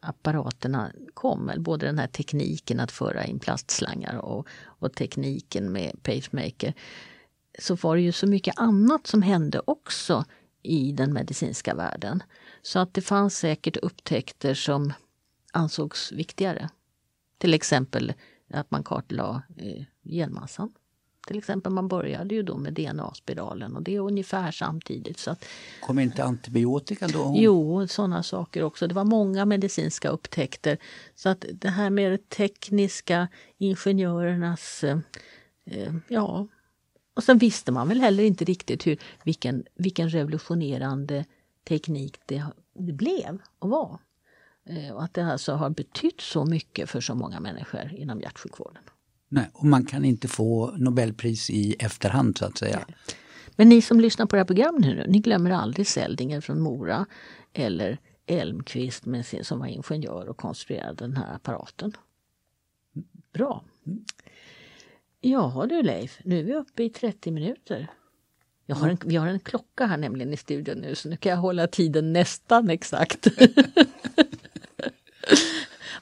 apparaterna 0.00 0.92
kom, 1.14 1.50
både 1.58 1.86
den 1.86 1.98
här 1.98 2.06
tekniken 2.06 2.80
att 2.80 2.92
föra 2.92 3.24
in 3.24 3.38
plastslangar 3.38 4.16
och, 4.16 4.46
och 4.64 4.94
tekniken 4.94 5.72
med 5.72 6.02
pacemaker, 6.02 6.74
så 7.58 7.74
var 7.74 7.96
det 7.96 8.02
ju 8.02 8.12
så 8.12 8.26
mycket 8.26 8.58
annat 8.58 9.06
som 9.06 9.22
hände 9.22 9.60
också 9.64 10.24
i 10.62 10.92
den 10.92 11.12
medicinska 11.12 11.74
världen. 11.74 12.22
Så 12.62 12.78
att 12.78 12.94
det 12.94 13.00
fanns 13.00 13.38
säkert 13.38 13.76
upptäckter 13.76 14.54
som 14.54 14.92
ansågs 15.52 16.12
viktigare. 16.12 16.68
Till 17.38 17.54
exempel 17.54 18.12
att 18.50 18.70
man 18.70 18.82
kartlade 18.82 19.42
eh, 19.56 19.84
genmassan. 20.04 20.72
Till 21.26 21.38
exempel 21.38 21.72
man 21.72 21.88
började 21.88 22.34
ju 22.34 22.42
då 22.42 22.58
med 22.58 22.74
DNA-spiralen 22.74 23.76
och 23.76 23.82
det 23.82 23.96
är 23.96 24.00
ungefär 24.00 24.50
samtidigt. 24.50 25.18
Så 25.18 25.30
att, 25.30 25.44
Kom 25.80 25.98
inte 25.98 26.24
antibiotika 26.24 27.08
då? 27.08 27.34
Jo, 27.36 27.86
sådana 27.88 28.22
saker 28.22 28.62
också. 28.62 28.86
Det 28.86 28.94
var 28.94 29.04
många 29.04 29.44
medicinska 29.44 30.08
upptäckter. 30.08 30.78
Så 31.14 31.28
att 31.28 31.44
det 31.52 31.68
här 31.68 31.90
med 31.90 32.12
det 32.12 32.28
tekniska, 32.28 33.28
ingenjörernas, 33.58 34.84
eh, 34.84 34.98
eh 35.64 35.94
ja. 36.08 36.46
Och 37.14 37.24
sen 37.24 37.38
visste 37.38 37.72
man 37.72 37.88
väl 37.88 38.00
heller 38.00 38.24
inte 38.24 38.44
riktigt 38.44 38.86
hur, 38.86 38.98
vilken, 39.24 39.64
vilken 39.74 40.08
revolutionerande 40.08 41.24
teknik 41.64 42.18
det, 42.26 42.44
det 42.74 42.92
blev 42.92 43.38
och 43.58 43.70
var. 43.70 44.00
Eh, 44.66 44.94
och 44.94 45.04
att 45.04 45.14
det 45.14 45.24
alltså 45.24 45.52
har 45.52 45.70
betytt 45.70 46.20
så 46.20 46.44
mycket 46.44 46.90
för 46.90 47.00
så 47.00 47.14
många 47.14 47.40
människor 47.40 47.94
inom 47.94 48.20
hjärtsjukvården. 48.20 48.82
Nej, 49.28 49.50
och 49.52 49.64
man 49.64 49.86
kan 49.86 50.04
inte 50.04 50.28
få 50.28 50.70
Nobelpris 50.76 51.50
i 51.50 51.74
efterhand 51.78 52.38
så 52.38 52.46
att 52.46 52.58
säga. 52.58 52.84
Nej. 52.88 52.96
Men 53.56 53.68
ni 53.68 53.82
som 53.82 54.00
lyssnar 54.00 54.26
på 54.26 54.36
det 54.36 54.40
här 54.40 54.46
programmet 54.46 54.80
nu, 54.80 55.06
ni 55.08 55.18
glömmer 55.18 55.50
aldrig 55.50 55.86
Seldinger 55.86 56.40
från 56.40 56.60
Mora 56.60 57.06
eller 57.52 57.98
Elmqvist 58.26 59.06
med 59.06 59.26
sin, 59.26 59.44
som 59.44 59.58
var 59.58 59.66
ingenjör 59.66 60.28
och 60.28 60.36
konstruerade 60.36 60.94
den 60.94 61.16
här 61.16 61.34
apparaten. 61.34 61.92
Bra. 63.32 63.64
Ja 65.20 65.66
du 65.68 65.82
Leif, 65.82 66.20
nu 66.24 66.38
är 66.38 66.44
vi 66.44 66.54
uppe 66.54 66.82
i 66.82 66.90
30 66.90 67.30
minuter. 67.30 67.90
Jag 68.66 68.76
har 68.76 68.88
en, 68.88 68.98
vi 69.04 69.16
har 69.16 69.26
en 69.26 69.40
klocka 69.40 69.86
här 69.86 69.96
nämligen 69.96 70.32
i 70.32 70.36
studion 70.36 70.78
nu 70.78 70.94
så 70.94 71.08
nu 71.08 71.16
kan 71.16 71.30
jag 71.30 71.36
hålla 71.36 71.66
tiden 71.66 72.12
nästan 72.12 72.70
exakt. 72.70 73.26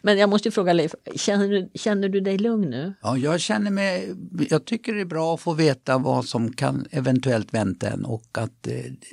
Men 0.02 0.18
jag 0.18 0.30
måste 0.30 0.50
fråga 0.50 0.72
Leif, 0.72 0.94
känner 1.14 1.48
du, 1.48 1.70
känner 1.74 2.08
du 2.08 2.20
dig 2.20 2.38
lugn 2.38 2.70
nu? 2.70 2.94
Ja, 3.02 3.16
jag 3.16 3.40
känner 3.40 3.70
mig, 3.70 4.14
jag 4.50 4.64
tycker 4.64 4.94
det 4.94 5.00
är 5.00 5.04
bra 5.04 5.34
att 5.34 5.40
få 5.40 5.52
veta 5.52 5.98
vad 5.98 6.24
som 6.24 6.52
kan 6.52 6.86
eventuellt 6.90 7.54
vänta 7.54 7.88
en 7.88 8.04
och 8.04 8.24
att 8.32 8.68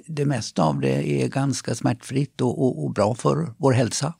det 0.05 0.25
mesta 0.25 0.63
av 0.63 0.79
det 0.79 1.23
är 1.23 1.27
ganska 1.27 1.75
smärtfritt 1.75 2.41
och, 2.41 2.65
och, 2.65 2.83
och 2.83 2.91
bra 2.91 3.15
för 3.15 3.53
vår 3.57 3.71
hälsa. 3.71 4.13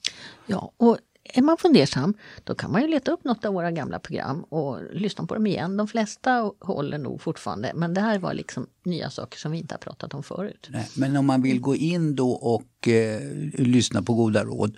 Ja, 0.46 0.72
och 0.78 0.98
är 1.34 1.42
man 1.42 1.58
fundersam, 1.58 2.14
då 2.44 2.56
kan 2.56 2.72
man 2.72 2.82
ju 2.82 2.88
leta 2.88 3.12
upp 3.12 3.24
något 3.24 3.46
av 3.46 3.54
våra 3.54 3.72
gamla 3.72 4.00
program 4.00 4.44
och 4.44 4.80
lyssna 4.94 5.26
på 5.26 5.34
dem 5.34 5.48
igen. 5.48 5.78
De 5.78 5.88
flesta 5.88 6.52
håller 6.60 6.98
nog 6.98 7.22
fortfarande, 7.22 7.72
men 7.76 7.94
det 7.94 8.02
här 8.02 8.20
var 8.20 8.34
liksom 8.34 8.68
nya 8.86 9.10
saker 9.10 9.38
som 9.38 9.52
vi 9.52 9.58
inte 9.58 9.74
har 9.74 9.80
pratat 9.80 10.14
om 10.14 10.24
förut. 10.24 10.68
Nej, 10.72 10.90
men 10.96 11.18
om 11.18 11.26
man 11.26 11.42
vill 11.42 11.60
gå 11.60 11.76
in 11.76 12.16
då 12.16 12.32
och 12.32 12.88
eh, 12.88 13.22
lyssna 13.54 14.02
på 14.02 14.14
goda 14.14 14.44
råd, 14.44 14.78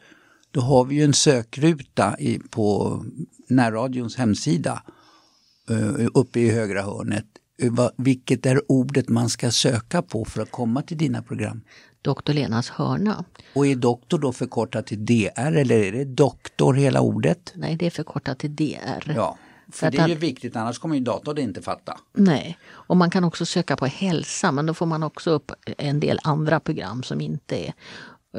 då 0.51 0.61
har 0.61 0.85
vi 0.85 0.95
ju 0.95 1.03
en 1.03 1.13
sökruta 1.13 2.15
i, 2.19 2.39
på 2.39 2.99
närradions 3.49 4.15
hemsida 4.15 4.83
eh, 5.69 6.07
uppe 6.13 6.39
i 6.39 6.49
högra 6.49 6.81
hörnet. 6.81 7.25
Eh, 7.61 7.89
vilket 7.97 8.45
är 8.45 8.71
ordet 8.71 9.09
man 9.09 9.29
ska 9.29 9.51
söka 9.51 10.01
på 10.01 10.25
för 10.25 10.41
att 10.41 10.51
komma 10.51 10.81
till 10.81 10.97
dina 10.97 11.21
program? 11.21 11.61
Doktor 12.01 12.33
Lenas 12.33 12.69
hörna. 12.69 13.25
Och 13.53 13.67
är 13.67 13.75
doktor 13.75 14.19
då 14.19 14.33
förkortat 14.33 14.87
till 14.87 15.05
DR 15.05 15.57
eller 15.57 15.79
är 15.79 15.91
det 15.91 16.05
doktor 16.05 16.73
hela 16.73 17.01
ordet? 17.01 17.53
Nej, 17.55 17.75
det 17.75 17.85
är 17.85 17.89
förkortat 17.89 18.39
till 18.39 18.55
DR. 18.55 19.13
Ja, 19.15 19.37
för, 19.71 19.91
det 19.91 19.97
är 19.97 20.07
ju 20.07 20.15
viktigt 20.15 20.55
annars 20.55 20.79
kommer 20.79 20.95
ju 20.95 21.01
datorn 21.01 21.37
inte 21.37 21.61
fatta. 21.61 21.97
Nej, 22.13 22.57
och 22.69 22.97
man 22.97 23.09
kan 23.09 23.23
också 23.23 23.45
söka 23.45 23.77
på 23.77 23.85
hälsa 23.85 24.51
men 24.51 24.65
då 24.65 24.73
får 24.73 24.85
man 24.85 25.03
också 25.03 25.31
upp 25.31 25.51
en 25.77 25.99
del 25.99 26.19
andra 26.23 26.59
program 26.59 27.03
som 27.03 27.21
inte 27.21 27.57
är. 27.57 27.73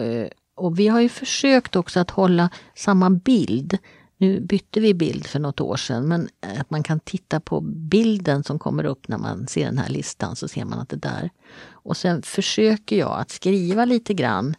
Eh, 0.03 0.29
och 0.57 0.79
vi 0.79 0.89
har 0.89 1.01
ju 1.01 1.09
försökt 1.09 1.77
också 1.77 2.01
att 2.01 2.11
hålla 2.11 2.51
samma 2.75 3.11
bild 3.11 3.79
nu 4.21 4.41
bytte 4.41 4.81
vi 4.81 4.95
bild 4.95 5.27
för 5.27 5.39
något 5.39 5.61
år 5.61 5.77
sedan 5.77 6.09
men 6.09 6.29
att 6.41 6.71
man 6.71 6.83
kan 6.83 7.01
titta 7.01 7.41
på 7.41 7.61
bilden 7.61 8.45
som 8.45 8.59
kommer 8.59 8.85
upp 8.85 9.09
när 9.09 9.19
man 9.19 9.47
ser 9.47 9.65
den 9.65 9.79
här 9.79 9.89
listan 9.89 10.37
så 10.37 10.49
ser 10.49 10.65
man 10.65 10.79
att 10.79 10.89
det 10.89 10.97
är 10.97 11.11
där. 11.13 11.31
Och 11.71 11.97
sen 11.97 12.23
försöker 12.23 12.97
jag 12.97 13.21
att 13.21 13.31
skriva 13.31 13.85
lite 13.85 14.15
grann 14.15 14.55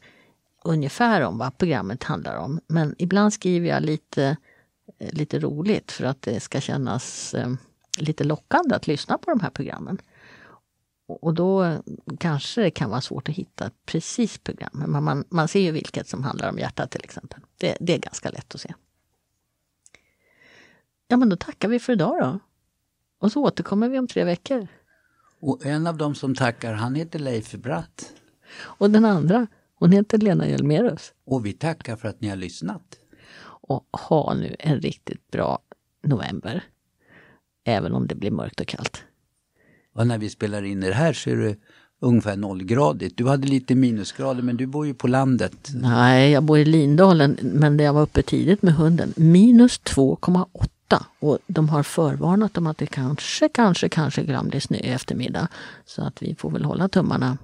ungefär 0.63 1.21
om 1.21 1.37
vad 1.37 1.57
programmet 1.57 2.03
handlar 2.03 2.35
om. 2.35 2.59
Men 2.67 2.95
ibland 2.97 3.33
skriver 3.33 3.69
jag 3.69 3.83
lite, 3.83 4.37
eh, 4.99 5.13
lite 5.13 5.39
roligt 5.39 5.91
för 5.91 6.03
att 6.05 6.21
det 6.21 6.39
ska 6.39 6.61
kännas 6.61 7.33
eh, 7.33 7.53
lite 7.97 8.23
lockande 8.23 8.75
att 8.75 8.87
lyssna 8.87 9.17
på 9.17 9.31
de 9.31 9.39
här 9.39 9.49
programmen. 9.49 9.97
Och 11.07 11.33
då 11.33 11.77
kanske 12.19 12.61
det 12.61 12.71
kan 12.71 12.89
vara 12.89 13.01
svårt 13.01 13.29
att 13.29 13.35
hitta 13.35 13.71
precis 13.85 14.37
program. 14.37 14.83
Men 14.87 15.03
man, 15.03 15.23
man 15.29 15.47
ser 15.47 15.59
ju 15.59 15.71
vilket 15.71 16.07
som 16.07 16.23
handlar 16.23 16.49
om 16.49 16.59
hjärtat 16.59 16.91
till 16.91 17.03
exempel. 17.03 17.39
Det, 17.57 17.77
det 17.79 17.93
är 17.93 17.99
ganska 17.99 18.29
lätt 18.29 18.55
att 18.55 18.61
se. 18.61 18.73
Ja 21.11 21.17
men 21.17 21.29
då 21.29 21.35
tackar 21.35 21.67
vi 21.69 21.79
för 21.79 21.93
idag 21.93 22.17
då. 22.19 22.39
Och 23.19 23.31
så 23.31 23.43
återkommer 23.43 23.89
vi 23.89 23.99
om 23.99 24.07
tre 24.07 24.23
veckor. 24.23 24.67
Och 25.39 25.65
en 25.65 25.87
av 25.87 25.97
dem 25.97 26.15
som 26.15 26.35
tackar, 26.35 26.73
han 26.73 26.95
heter 26.95 27.19
Leif 27.19 27.51
Bratt. 27.51 28.13
Och 28.61 28.91
den 28.91 29.05
andra, 29.05 29.47
hon 29.75 29.91
heter 29.91 30.17
Lena 30.17 30.47
Hjelmerus. 30.47 31.13
Och 31.25 31.45
vi 31.45 31.53
tackar 31.53 31.95
för 31.95 32.07
att 32.07 32.21
ni 32.21 32.27
har 32.27 32.35
lyssnat. 32.35 32.81
Och 33.43 33.87
ha 33.91 34.33
nu 34.33 34.55
en 34.59 34.79
riktigt 34.79 35.31
bra 35.31 35.59
november. 36.03 36.63
Även 37.63 37.93
om 37.93 38.07
det 38.07 38.15
blir 38.15 38.31
mörkt 38.31 38.59
och 38.59 38.67
kallt. 38.67 39.03
Och 39.95 40.07
när 40.07 40.17
vi 40.17 40.29
spelar 40.29 40.63
in 40.63 40.79
det 40.79 40.93
här 40.93 41.13
så 41.13 41.29
är 41.29 41.35
det 41.35 41.55
ungefär 41.99 42.37
nollgradigt. 42.37 43.17
Du 43.17 43.27
hade 43.27 43.47
lite 43.47 43.75
minusgrader 43.75 44.41
men 44.41 44.57
du 44.57 44.65
bor 44.65 44.87
ju 44.87 44.93
på 44.93 45.07
landet. 45.07 45.69
Nej, 45.73 46.31
jag 46.31 46.43
bor 46.43 46.57
i 46.57 46.65
Lindalen 46.65 47.37
men 47.41 47.79
jag 47.79 47.93
var 47.93 48.01
uppe 48.01 48.21
tidigt 48.21 48.61
med 48.61 48.73
hunden. 48.73 49.13
Minus 49.17 49.81
2,8 49.81 50.67
och 51.19 51.37
de 51.47 51.69
har 51.69 51.83
förvarnat 51.83 52.57
om 52.57 52.67
att 52.67 52.77
det 52.77 52.85
kanske, 52.85 53.49
kanske, 53.49 53.89
kanske 53.89 54.25
kan 54.25 54.47
bli 54.47 54.61
snö 54.61 54.77
i 54.77 54.89
eftermiddag. 54.89 55.47
Så 55.85 56.03
att 56.03 56.21
vi 56.21 56.35
får 56.35 56.51
väl 56.51 56.65
hålla 56.65 56.89
tummarna 56.89 57.37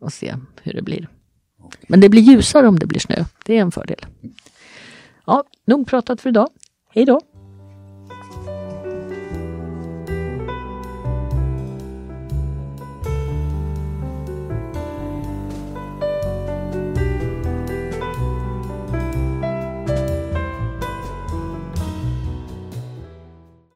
och 0.00 0.12
se 0.12 0.34
hur 0.62 0.72
det 0.72 0.82
blir. 0.82 1.08
Men 1.86 2.00
det 2.00 2.08
blir 2.08 2.22
ljusare 2.22 2.68
om 2.68 2.78
det 2.78 2.86
blir 2.86 3.00
snö. 3.00 3.24
Det 3.44 3.56
är 3.56 3.60
en 3.60 3.72
fördel. 3.72 4.06
Ja, 5.26 5.44
nog 5.64 5.86
pratat 5.86 6.20
för 6.20 6.28
idag. 6.28 6.48
Hej 6.94 7.04
då! 7.04 7.20